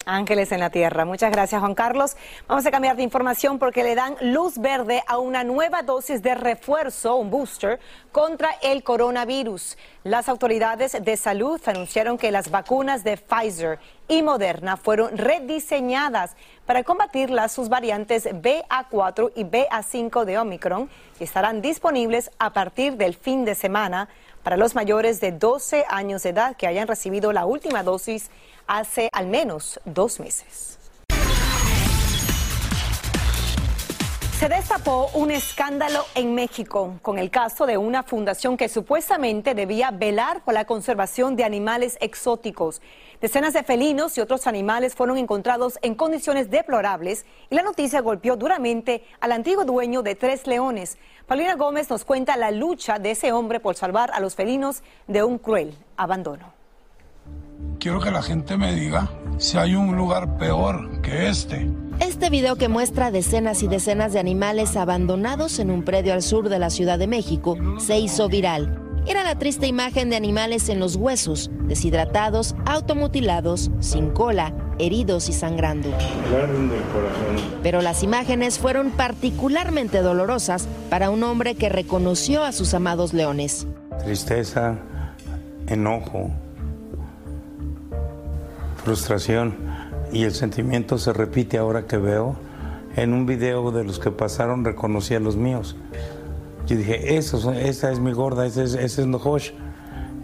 Ángeles 0.06 0.52
en 0.52 0.60
la 0.60 0.70
Tierra. 0.70 1.04
Muchas 1.04 1.32
gracias, 1.32 1.60
Juan 1.60 1.74
Carlos. 1.74 2.16
Vamos 2.46 2.64
a 2.64 2.70
cambiar 2.70 2.94
de 2.94 3.02
información 3.02 3.58
porque 3.58 3.82
le 3.82 3.96
dan 3.96 4.16
luz 4.20 4.56
verde 4.56 5.02
a 5.08 5.18
una 5.18 5.42
nueva 5.42 5.82
dosis 5.82 6.22
de 6.22 6.36
refuerzo, 6.36 7.16
un 7.16 7.28
booster, 7.28 7.80
contra 8.12 8.50
el 8.62 8.84
coronavirus. 8.84 9.76
Las 10.04 10.28
autoridades 10.28 10.96
de 11.02 11.16
salud 11.16 11.60
anunciaron 11.66 12.18
que 12.18 12.30
las 12.30 12.52
vacunas 12.52 13.02
de 13.02 13.16
Pfizer 13.16 13.80
y 14.06 14.22
Moderna 14.22 14.76
fueron 14.76 15.18
rediseñadas 15.18 16.36
para 16.66 16.84
combatir 16.84 17.28
las 17.28 17.50
sus 17.50 17.68
variantes 17.68 18.26
BA4 18.26 19.32
y 19.34 19.42
BA5 19.42 20.24
de 20.24 20.38
Omicron 20.38 20.88
y 21.18 21.24
estarán 21.24 21.60
disponibles 21.60 22.30
a 22.38 22.52
partir 22.52 22.96
del 22.96 23.14
fin 23.14 23.44
de 23.44 23.56
semana 23.56 24.08
para 24.44 24.56
los 24.56 24.76
mayores 24.76 25.20
de 25.20 25.32
12 25.32 25.84
años 25.88 26.22
de 26.22 26.28
edad 26.28 26.56
que 26.56 26.68
hayan 26.68 26.86
recibido 26.86 27.32
la 27.32 27.46
última 27.46 27.82
dosis 27.82 28.30
hace 28.66 29.08
al 29.12 29.26
menos 29.26 29.80
dos 29.84 30.20
meses. 30.20 30.76
Se 34.38 34.50
destapó 34.50 35.08
un 35.14 35.30
escándalo 35.30 36.04
en 36.14 36.34
México 36.34 36.98
con 37.00 37.18
el 37.18 37.30
caso 37.30 37.64
de 37.64 37.78
una 37.78 38.02
fundación 38.02 38.58
que 38.58 38.68
supuestamente 38.68 39.54
debía 39.54 39.90
velar 39.90 40.44
por 40.44 40.52
la 40.52 40.66
conservación 40.66 41.36
de 41.36 41.44
animales 41.44 41.96
exóticos. 42.02 42.82
Decenas 43.22 43.54
de 43.54 43.62
felinos 43.62 44.18
y 44.18 44.20
otros 44.20 44.46
animales 44.46 44.94
fueron 44.94 45.16
encontrados 45.16 45.78
en 45.80 45.94
condiciones 45.94 46.50
deplorables 46.50 47.24
y 47.48 47.54
la 47.54 47.62
noticia 47.62 48.02
golpeó 48.02 48.36
duramente 48.36 49.02
al 49.20 49.32
antiguo 49.32 49.64
dueño 49.64 50.02
de 50.02 50.16
tres 50.16 50.46
leones. 50.46 50.98
Paulina 51.26 51.54
Gómez 51.54 51.88
nos 51.88 52.04
cuenta 52.04 52.36
la 52.36 52.50
lucha 52.50 52.98
de 52.98 53.12
ese 53.12 53.32
hombre 53.32 53.58
por 53.58 53.74
salvar 53.74 54.10
a 54.12 54.20
los 54.20 54.34
felinos 54.34 54.82
de 55.06 55.24
un 55.24 55.38
cruel 55.38 55.74
abandono. 55.96 56.55
Quiero 57.78 58.00
que 58.00 58.10
la 58.10 58.22
gente 58.22 58.56
me 58.56 58.74
diga 58.74 59.08
si 59.38 59.58
hay 59.58 59.74
un 59.74 59.96
lugar 59.96 60.38
peor 60.38 61.00
que 61.02 61.28
este. 61.28 61.68
Este 62.00 62.30
video 62.30 62.56
que 62.56 62.68
muestra 62.68 63.10
decenas 63.10 63.62
y 63.62 63.68
decenas 63.68 64.12
de 64.12 64.18
animales 64.18 64.76
abandonados 64.76 65.58
en 65.58 65.70
un 65.70 65.82
predio 65.82 66.12
al 66.12 66.22
sur 66.22 66.48
de 66.48 66.58
la 66.58 66.70
Ciudad 66.70 66.98
de 66.98 67.06
México 67.06 67.56
se 67.78 67.98
hizo 67.98 68.28
viral. 68.28 68.82
Era 69.06 69.22
la 69.22 69.38
triste 69.38 69.66
imagen 69.66 70.10
de 70.10 70.16
animales 70.16 70.68
en 70.68 70.80
los 70.80 70.96
huesos, 70.96 71.50
deshidratados, 71.62 72.56
automutilados, 72.66 73.70
sin 73.78 74.10
cola, 74.10 74.52
heridos 74.78 75.28
y 75.28 75.32
sangrando. 75.32 75.90
Pero 77.62 77.82
las 77.82 78.02
imágenes 78.02 78.58
fueron 78.58 78.90
particularmente 78.90 80.02
dolorosas 80.02 80.66
para 80.90 81.10
un 81.10 81.22
hombre 81.22 81.54
que 81.54 81.68
reconoció 81.68 82.42
a 82.42 82.50
sus 82.50 82.74
amados 82.74 83.12
leones. 83.12 83.66
Tristeza, 84.04 84.76
enojo, 85.68 86.30
frustración 88.86 89.56
y 90.12 90.22
el 90.22 90.32
sentimiento 90.32 90.96
se 90.96 91.12
repite 91.12 91.58
ahora 91.58 91.88
que 91.88 91.96
veo. 91.96 92.36
En 92.94 93.14
un 93.14 93.26
video 93.26 93.72
de 93.72 93.82
los 93.82 93.98
que 93.98 94.12
pasaron 94.12 94.64
reconocí 94.64 95.12
a 95.16 95.18
los 95.18 95.34
míos. 95.34 95.74
Yo 96.68 96.76
dije, 96.76 97.16
Eso, 97.16 97.52
esa 97.52 97.90
es 97.90 97.98
mi 97.98 98.12
gorda, 98.12 98.46
ese 98.46 98.62
es, 98.62 98.74
ese 98.74 99.00
es 99.00 99.06
Nohosh. 99.08 99.50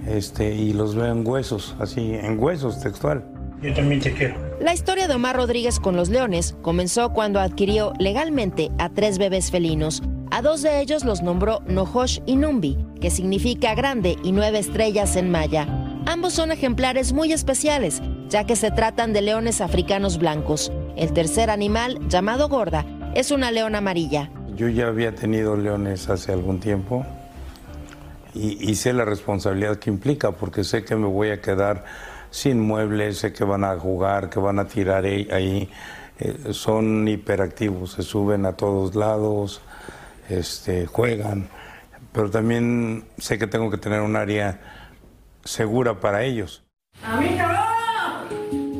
Este, 0.06 0.54
y 0.54 0.74
los 0.74 0.94
veo 0.94 1.06
en 1.06 1.26
huesos, 1.26 1.74
así, 1.80 2.14
en 2.14 2.38
huesos 2.38 2.80
textual. 2.80 3.24
Yo 3.60 3.74
también 3.74 4.00
te 4.00 4.12
quiero. 4.14 4.36
La 4.60 4.72
historia 4.72 5.08
de 5.08 5.14
Omar 5.14 5.34
Rodríguez 5.34 5.80
con 5.80 5.96
los 5.96 6.08
leones 6.08 6.54
comenzó 6.62 7.12
cuando 7.12 7.40
adquirió 7.40 7.92
legalmente 7.98 8.70
a 8.78 8.90
tres 8.90 9.18
bebés 9.18 9.50
felinos. 9.50 10.02
A 10.30 10.40
dos 10.40 10.62
de 10.62 10.80
ellos 10.80 11.04
los 11.04 11.20
nombró 11.20 11.62
Nohosh 11.66 12.20
y 12.26 12.36
Numbi, 12.36 12.78
que 13.00 13.10
significa 13.10 13.74
grande 13.74 14.16
y 14.22 14.30
nueve 14.30 14.60
estrellas 14.60 15.16
en 15.16 15.32
maya. 15.32 15.66
Ambos 16.06 16.32
son 16.32 16.50
ejemplares 16.50 17.12
muy 17.12 17.32
especiales, 17.32 18.02
ya 18.32 18.44
que 18.44 18.56
se 18.56 18.70
tratan 18.70 19.12
de 19.12 19.20
leones 19.20 19.60
africanos 19.60 20.16
blancos. 20.16 20.72
El 20.96 21.12
tercer 21.12 21.50
animal, 21.50 21.98
llamado 22.08 22.48
gorda, 22.48 22.86
es 23.14 23.30
una 23.30 23.50
leona 23.50 23.78
amarilla. 23.78 24.30
Yo 24.56 24.68
ya 24.68 24.86
había 24.86 25.14
tenido 25.14 25.54
leones 25.54 26.08
hace 26.08 26.32
algún 26.32 26.58
tiempo 26.58 27.04
y, 28.32 28.74
sé 28.76 28.94
la 28.94 29.04
responsabilidad 29.04 29.76
que 29.76 29.90
implica, 29.90 30.32
porque 30.32 30.64
sé 30.64 30.82
que 30.82 30.96
me 30.96 31.06
voy 31.06 31.28
a 31.28 31.42
quedar 31.42 31.84
sin 32.30 32.58
muebles, 32.58 33.18
sé 33.18 33.34
que 33.34 33.44
van 33.44 33.64
a 33.64 33.78
jugar, 33.78 34.30
que 34.30 34.40
van 34.40 34.58
a 34.58 34.66
tirar 34.66 35.04
ahí. 35.04 35.68
Eh, 36.18 36.52
son 36.52 37.06
hiperactivos, 37.06 37.92
se 37.92 38.02
suben 38.02 38.46
a 38.46 38.54
todos 38.54 38.94
lados, 38.94 39.60
este, 40.30 40.86
juegan, 40.86 41.48
pero 42.12 42.30
también 42.30 43.04
sé 43.18 43.38
que 43.38 43.46
tengo 43.46 43.70
que 43.70 43.76
tener 43.76 44.00
un 44.00 44.16
área 44.16 44.58
segura 45.44 46.00
para 46.00 46.22
ellos. 46.22 46.64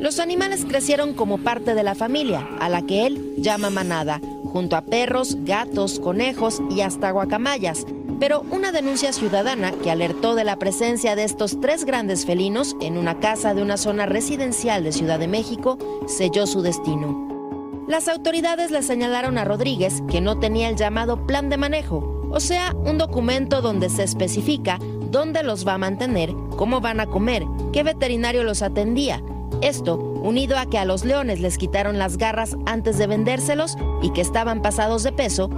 Los 0.03 0.19
animales 0.19 0.65
crecieron 0.67 1.13
como 1.13 1.37
parte 1.37 1.75
de 1.75 1.81
la 1.81 1.95
familia, 1.95 2.45
a 2.59 2.67
la 2.67 2.81
que 2.81 3.05
él 3.05 3.35
llama 3.37 3.69
manada, 3.69 4.19
junto 4.43 4.75
a 4.75 4.81
perros, 4.81 5.37
gatos, 5.45 5.97
conejos 6.01 6.61
y 6.69 6.81
hasta 6.81 7.11
guacamayas. 7.11 7.85
Pero 8.19 8.41
una 8.51 8.73
denuncia 8.73 9.13
ciudadana 9.13 9.71
que 9.71 9.91
alertó 9.91 10.35
de 10.35 10.43
la 10.43 10.57
presencia 10.57 11.15
de 11.15 11.23
estos 11.23 11.61
tres 11.61 11.85
grandes 11.85 12.25
felinos 12.25 12.75
en 12.81 12.97
una 12.97 13.21
casa 13.21 13.53
de 13.53 13.61
una 13.61 13.77
zona 13.77 14.05
residencial 14.05 14.83
de 14.83 14.91
Ciudad 14.91 15.19
de 15.19 15.29
México 15.29 15.77
selló 16.05 16.47
su 16.47 16.61
destino. 16.61 17.85
Las 17.87 18.09
autoridades 18.09 18.71
le 18.71 18.83
señalaron 18.83 19.37
a 19.37 19.45
Rodríguez 19.45 20.03
que 20.09 20.19
no 20.19 20.37
tenía 20.37 20.67
el 20.67 20.75
llamado 20.75 21.25
plan 21.25 21.47
de 21.47 21.55
manejo, 21.55 22.27
o 22.29 22.41
sea, 22.41 22.75
un 22.75 22.97
documento 22.97 23.61
donde 23.61 23.87
se 23.87 24.03
especifica 24.03 24.79
dónde 25.11 25.43
los 25.43 25.65
va 25.65 25.75
a 25.75 25.77
mantener, 25.77 26.33
cómo 26.57 26.81
van 26.81 26.99
a 26.99 27.05
comer, 27.05 27.45
qué 27.71 27.83
veterinario 27.83 28.43
los 28.43 28.61
atendía. 28.61 29.23
Esto, 29.63 29.95
unido 29.95 30.57
a 30.57 30.65
que 30.65 30.77
a 30.77 30.83
los 30.83 31.05
leones 31.05 31.39
les 31.39 31.57
quitaron 31.57 31.97
las 31.97 32.17
garras 32.17 32.57
antes 32.65 32.97
de 32.97 33.07
vendérselos 33.07 33.77
y 34.01 34.11
que 34.11 34.19
estaban 34.19 34.61
pasados 34.61 35.03
de 35.03 35.13
peso, 35.13 35.49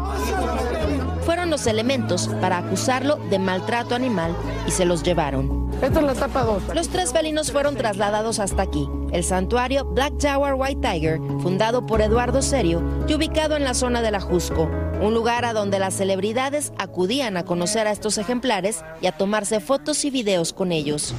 fueron 1.21 1.49
los 1.49 1.65
elementos 1.65 2.29
para 2.39 2.59
acusarlo 2.59 3.15
de 3.15 3.39
maltrato 3.39 3.95
animal 3.95 4.35
y 4.67 4.71
se 4.71 4.85
los 4.85 5.01
llevaron. 5.01 5.71
Esta 5.81 5.99
es 5.99 6.05
la 6.05 6.11
etapa 6.11 6.43
2. 6.43 6.75
Los 6.75 6.89
tres 6.89 7.13
felinos 7.13 7.51
fueron 7.51 7.75
trasladados 7.75 8.39
hasta 8.39 8.61
aquí, 8.61 8.87
el 9.11 9.23
santuario 9.23 9.85
Black 9.85 10.13
Jaguar 10.21 10.53
White 10.53 10.87
Tiger, 10.87 11.19
fundado 11.41 11.87
por 11.87 12.01
Eduardo 12.01 12.43
Serio 12.43 12.83
y 13.07 13.15
ubicado 13.15 13.57
en 13.57 13.63
la 13.63 13.73
zona 13.73 14.03
de 14.03 14.11
la 14.11 14.21
Jusco, 14.21 14.69
un 15.01 15.13
lugar 15.13 15.45
a 15.45 15.53
donde 15.53 15.79
las 15.79 15.93
celebridades 15.93 16.71
acudían 16.77 17.37
a 17.37 17.43
conocer 17.43 17.87
a 17.87 17.91
estos 17.91 18.17
ejemplares 18.17 18.83
y 19.01 19.07
a 19.07 19.11
tomarse 19.11 19.59
fotos 19.59 20.05
y 20.05 20.09
videos 20.09 20.53
con 20.53 20.71
ellos. 20.71 21.13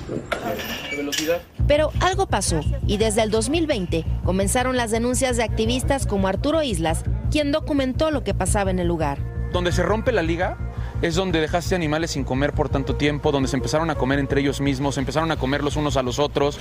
Pero 1.66 1.90
algo 2.00 2.26
pasó 2.26 2.60
y 2.86 2.96
desde 2.96 3.22
el 3.22 3.30
2020 3.30 4.04
comenzaron 4.24 4.76
las 4.76 4.90
denuncias 4.90 5.36
de 5.36 5.44
activistas 5.44 6.06
como 6.06 6.28
Arturo 6.28 6.62
Islas, 6.62 7.04
quien 7.30 7.52
documentó 7.52 8.10
lo 8.10 8.24
que 8.24 8.34
pasaba 8.34 8.70
en 8.70 8.78
el 8.78 8.88
lugar. 8.88 9.18
Donde 9.52 9.72
se 9.72 9.82
rompe 9.82 10.12
la 10.12 10.22
liga 10.22 10.58
es 11.02 11.14
donde 11.14 11.40
dejaste 11.40 11.74
animales 11.74 12.12
sin 12.12 12.24
comer 12.24 12.52
por 12.52 12.68
tanto 12.68 12.96
tiempo, 12.96 13.32
donde 13.32 13.48
se 13.48 13.56
empezaron 13.56 13.90
a 13.90 13.96
comer 13.96 14.18
entre 14.18 14.40
ellos 14.40 14.60
mismos, 14.60 14.98
empezaron 14.98 15.30
a 15.30 15.36
comer 15.36 15.62
los 15.62 15.76
unos 15.76 15.96
a 15.96 16.02
los 16.02 16.18
otros. 16.18 16.58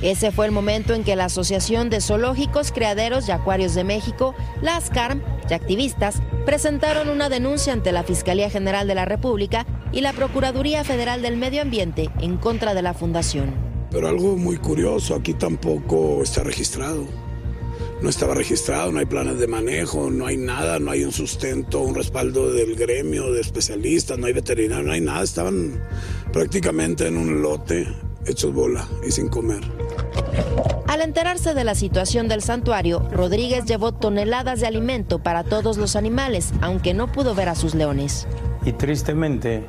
Ese 0.00 0.30
fue 0.30 0.46
el 0.46 0.52
momento 0.52 0.94
en 0.94 1.02
que 1.02 1.16
la 1.16 1.24
Asociación 1.24 1.90
de 1.90 2.00
Zoológicos, 2.00 2.70
Criaderos 2.70 3.28
y 3.28 3.32
Acuarios 3.32 3.74
de 3.74 3.82
México, 3.82 4.32
la 4.62 4.76
ASCARM 4.76 5.22
y 5.50 5.54
activistas 5.54 6.22
presentaron 6.46 7.08
una 7.08 7.28
denuncia 7.28 7.72
ante 7.72 7.90
la 7.90 8.04
Fiscalía 8.04 8.48
General 8.48 8.86
de 8.86 8.94
la 8.94 9.06
República 9.06 9.66
y 9.90 10.00
la 10.00 10.12
Procuraduría 10.12 10.84
Federal 10.84 11.20
del 11.20 11.36
Medio 11.36 11.62
Ambiente 11.62 12.10
en 12.20 12.36
contra 12.36 12.74
de 12.74 12.82
la 12.82 12.94
fundación. 12.94 13.52
Pero 13.90 14.06
algo 14.06 14.36
muy 14.36 14.56
curioso, 14.58 15.16
aquí 15.16 15.34
tampoco 15.34 16.22
está 16.22 16.44
registrado. 16.44 17.04
no 18.00 18.08
estaba 18.08 18.34
registrado, 18.34 18.92
no 18.92 19.00
hay 19.00 19.06
planes 19.06 19.40
de 19.40 19.48
manejo, 19.48 20.10
no 20.10 20.26
hay 20.26 20.36
nada, 20.36 20.78
no 20.78 20.92
hay 20.92 21.02
un 21.02 21.10
sustento, 21.10 21.80
un 21.80 21.96
respaldo 21.96 22.52
del 22.52 22.76
gremio 22.76 23.32
de 23.32 23.40
especialistas, 23.40 24.16
no 24.16 24.26
hay 24.26 24.32
veterinario, 24.32 24.84
no 24.84 24.92
hay 24.92 25.00
nada. 25.00 25.24
Estaban 25.24 25.82
prácticamente 26.32 27.08
en 27.08 27.16
un 27.16 27.42
lote 27.42 27.88
hechos 28.26 28.52
bola 28.52 28.86
y 29.06 29.10
sin 29.10 29.28
comer. 29.28 29.62
Al 30.86 31.02
enterarse 31.02 31.54
de 31.54 31.64
la 31.64 31.74
situación 31.74 32.28
del 32.28 32.42
santuario, 32.42 33.06
Rodríguez 33.10 33.64
llevó 33.66 33.92
toneladas 33.92 34.60
de 34.60 34.66
alimento 34.66 35.18
para 35.18 35.44
todos 35.44 35.76
los 35.76 35.96
animales, 35.96 36.52
aunque 36.60 36.94
no 36.94 37.12
pudo 37.12 37.34
ver 37.34 37.48
a 37.48 37.54
sus 37.54 37.74
leones. 37.74 38.26
Y 38.64 38.72
tristemente, 38.72 39.64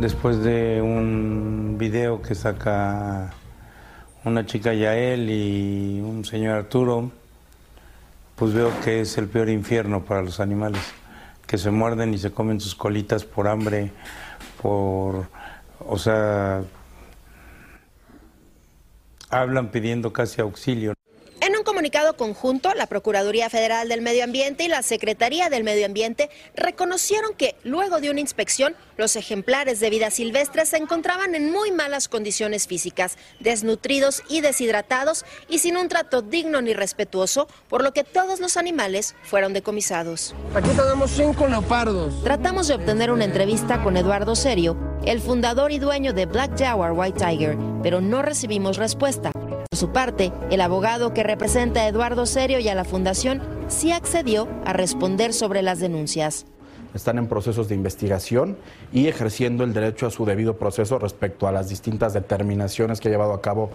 después 0.00 0.42
de 0.42 0.80
un 0.82 1.76
video 1.78 2.22
que 2.22 2.34
saca 2.34 3.32
una 4.24 4.44
chica 4.46 4.74
Yael 4.74 5.30
y 5.30 6.00
un 6.00 6.24
señor 6.24 6.56
Arturo, 6.56 7.10
pues 8.36 8.54
veo 8.54 8.72
que 8.82 9.00
es 9.00 9.18
el 9.18 9.28
peor 9.28 9.50
infierno 9.50 10.04
para 10.04 10.22
los 10.22 10.40
animales, 10.40 10.80
que 11.46 11.58
se 11.58 11.70
muerden 11.70 12.14
y 12.14 12.18
se 12.18 12.30
comen 12.30 12.60
sus 12.60 12.74
colitas 12.74 13.24
por 13.24 13.48
hambre, 13.48 13.92
por, 14.62 15.26
o 15.86 15.98
sea, 15.98 16.62
hablan 19.30 19.70
pidiendo 19.70 20.12
casi 20.12 20.40
auxilio. 20.40 20.94
Comunicado 21.80 22.14
conjunto, 22.14 22.74
la 22.74 22.84
Procuraduría 22.84 23.48
Federal 23.48 23.88
del 23.88 24.02
Medio 24.02 24.22
Ambiente 24.22 24.64
y 24.64 24.68
la 24.68 24.82
Secretaría 24.82 25.48
del 25.48 25.64
Medio 25.64 25.86
Ambiente 25.86 26.28
reconocieron 26.54 27.32
que, 27.32 27.56
luego 27.64 28.00
de 28.00 28.10
una 28.10 28.20
inspección, 28.20 28.76
los 28.98 29.16
ejemplares 29.16 29.80
de 29.80 29.88
vida 29.88 30.10
silvestre 30.10 30.66
se 30.66 30.76
encontraban 30.76 31.34
en 31.34 31.50
muy 31.50 31.72
malas 31.72 32.08
condiciones 32.08 32.66
físicas, 32.66 33.16
desnutridos 33.38 34.22
y 34.28 34.42
deshidratados 34.42 35.24
y 35.48 35.60
sin 35.60 35.78
un 35.78 35.88
trato 35.88 36.20
digno 36.20 36.60
ni 36.60 36.74
respetuoso, 36.74 37.48
por 37.70 37.82
lo 37.82 37.94
que 37.94 38.04
todos 38.04 38.40
los 38.40 38.58
animales 38.58 39.14
fueron 39.22 39.54
decomisados. 39.54 40.34
Aquí 40.54 40.68
tenemos 40.76 41.12
cinco 41.12 41.48
leopardos. 41.48 42.22
Tratamos 42.22 42.68
de 42.68 42.74
obtener 42.74 43.10
una 43.10 43.24
entrevista 43.24 43.82
con 43.82 43.96
Eduardo 43.96 44.36
Serio, 44.36 44.76
el 45.06 45.18
fundador 45.22 45.72
y 45.72 45.78
dueño 45.78 46.12
de 46.12 46.26
Black 46.26 46.58
Jaguar 46.58 46.92
White 46.92 47.24
Tiger, 47.24 47.56
pero 47.82 48.02
no 48.02 48.20
recibimos 48.20 48.76
respuesta. 48.76 49.32
Su 49.80 49.92
parte, 49.92 50.30
el 50.50 50.60
abogado 50.60 51.14
que 51.14 51.22
representa 51.22 51.80
a 51.80 51.88
Eduardo 51.88 52.26
Serio 52.26 52.58
y 52.58 52.68
a 52.68 52.74
la 52.74 52.84
fundación 52.84 53.40
sí 53.68 53.92
accedió 53.92 54.46
a 54.66 54.74
responder 54.74 55.32
sobre 55.32 55.62
las 55.62 55.80
denuncias. 55.80 56.44
Están 56.92 57.16
en 57.16 57.28
procesos 57.28 57.66
de 57.70 57.76
investigación 57.76 58.58
y 58.92 59.06
ejerciendo 59.06 59.64
el 59.64 59.72
derecho 59.72 60.06
a 60.06 60.10
su 60.10 60.26
debido 60.26 60.58
proceso 60.58 60.98
respecto 60.98 61.48
a 61.48 61.52
las 61.52 61.70
distintas 61.70 62.12
determinaciones 62.12 63.00
que 63.00 63.08
ha 63.08 63.10
llevado 63.10 63.32
a 63.32 63.40
cabo 63.40 63.70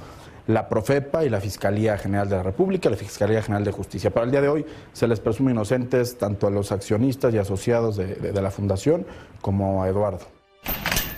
la 0.46 0.70
Profepa 0.70 1.26
y 1.26 1.30
la 1.30 1.42
Fiscalía 1.42 1.98
General 1.98 2.30
de 2.30 2.36
la 2.36 2.44
República, 2.44 2.88
la 2.92 2.98
Fiscalía 2.98 3.42
General 3.42 3.64
de 3.64 3.72
Justicia. 3.72 4.12
Para 4.12 4.28
el 4.28 4.32
día 4.32 4.42
de 4.42 4.50
hoy 4.50 4.66
se 4.94 5.08
les 5.08 5.20
presume 5.20 5.54
inocentes 5.54 6.20
tanto 6.20 6.46
a 6.46 6.52
los 6.52 6.72
accionistas 6.72 7.34
y 7.34 7.40
asociados 7.40 7.98
de, 7.98 8.14
de 8.14 8.42
la 8.44 8.52
Fundación 8.52 9.08
como 9.42 9.82
a 9.82 9.90
Eduardo. 9.90 10.28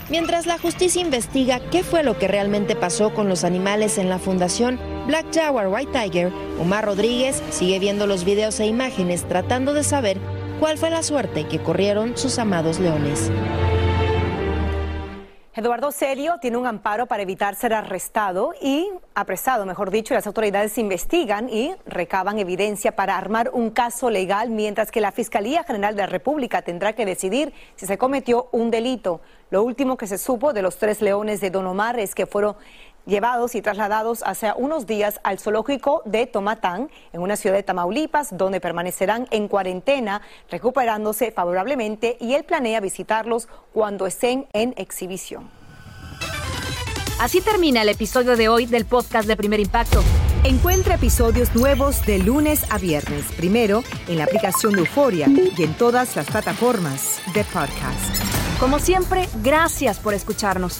Mientras 0.09 0.45
la 0.45 0.57
justicia 0.57 1.01
investiga 1.01 1.59
qué 1.59 1.83
fue 1.83 2.01
lo 2.01 2.17
que 2.17 2.29
realmente 2.29 2.77
pasó 2.77 3.13
con 3.13 3.27
los 3.27 3.43
animales 3.43 3.97
en 3.97 4.07
la 4.07 4.19
fundación 4.19 4.79
Black 5.05 5.25
Jaguar 5.33 5.67
White 5.67 5.91
Tiger, 5.91 6.31
Omar 6.61 6.85
Rodríguez 6.85 7.43
sigue 7.49 7.79
viendo 7.79 8.07
los 8.07 8.23
videos 8.23 8.59
e 8.61 8.67
imágenes 8.67 9.27
tratando 9.27 9.73
de 9.73 9.83
saber 9.83 10.17
cuál 10.61 10.77
fue 10.77 10.89
la 10.89 11.03
suerte 11.03 11.45
que 11.47 11.59
corrieron 11.59 12.17
sus 12.17 12.39
amados 12.39 12.79
leones. 12.79 13.29
Eduardo 15.57 15.91
Serio 15.91 16.35
tiene 16.39 16.57
un 16.57 16.67
amparo 16.67 17.07
para 17.07 17.23
evitar 17.23 17.55
ser 17.55 17.73
arrestado 17.73 18.53
y 18.61 18.91
apresado, 19.15 19.65
mejor 19.65 19.89
dicho, 19.89 20.13
y 20.13 20.15
las 20.15 20.27
autoridades 20.27 20.77
investigan 20.77 21.49
y 21.49 21.73
recaban 21.87 22.37
evidencia 22.37 22.95
para 22.95 23.17
armar 23.17 23.49
un 23.51 23.71
caso 23.71 24.11
legal, 24.11 24.51
mientras 24.51 24.91
que 24.91 25.01
la 25.01 25.11
Fiscalía 25.11 25.63
General 25.63 25.95
de 25.95 26.03
la 26.03 26.07
República 26.09 26.61
tendrá 26.61 26.93
que 26.93 27.07
decidir 27.07 27.53
si 27.75 27.87
se 27.87 27.97
cometió 27.97 28.49
un 28.51 28.69
delito. 28.69 29.19
Lo 29.49 29.63
último 29.63 29.97
que 29.97 30.05
se 30.05 30.19
supo 30.19 30.53
de 30.53 30.61
los 30.61 30.77
tres 30.77 31.01
leones 31.01 31.41
de 31.41 31.49
Don 31.49 31.65
Omar 31.65 31.99
es 31.99 32.13
que 32.13 32.27
fueron 32.27 32.55
llevados 33.07 33.55
y 33.55 33.61
trasladados 33.61 34.21
hace 34.23 34.51
unos 34.55 34.85
días 34.85 35.19
al 35.23 35.39
zoológico 35.39 36.03
de 36.05 36.27
Tomatán, 36.27 36.91
en 37.13 37.21
una 37.21 37.35
ciudad 37.35 37.55
de 37.55 37.63
Tamaulipas, 37.63 38.37
donde 38.37 38.61
permanecerán 38.61 39.27
en 39.31 39.47
cuarentena, 39.47 40.21
recuperándose 40.51 41.31
favorablemente, 41.31 42.17
y 42.19 42.33
él 42.35 42.43
planea 42.43 42.79
visitarlos 42.79 43.47
cuando 43.73 44.05
estén 44.05 44.47
en 44.53 44.75
exhibición. 44.77 45.49
Así 47.19 47.41
termina 47.41 47.81
el 47.81 47.89
episodio 47.89 48.37
de 48.37 48.47
hoy 48.47 48.67
del 48.67 48.85
podcast 48.85 49.27
de 49.27 49.35
Primer 49.35 49.59
Impacto. 49.59 50.03
Encuentra 50.43 50.95
episodios 50.95 51.55
nuevos 51.55 52.05
de 52.05 52.19
lunes 52.19 52.63
a 52.69 52.77
viernes, 52.77 53.25
primero 53.35 53.83
en 54.07 54.19
la 54.19 54.25
aplicación 54.25 54.73
de 54.73 54.81
Euforia 54.81 55.27
y 55.27 55.63
en 55.63 55.73
todas 55.73 56.15
las 56.15 56.27
plataformas 56.27 57.19
de 57.33 57.43
podcast. 57.45 58.59
Como 58.59 58.77
siempre, 58.77 59.27
gracias 59.41 59.99
por 59.99 60.13
escucharnos. 60.13 60.79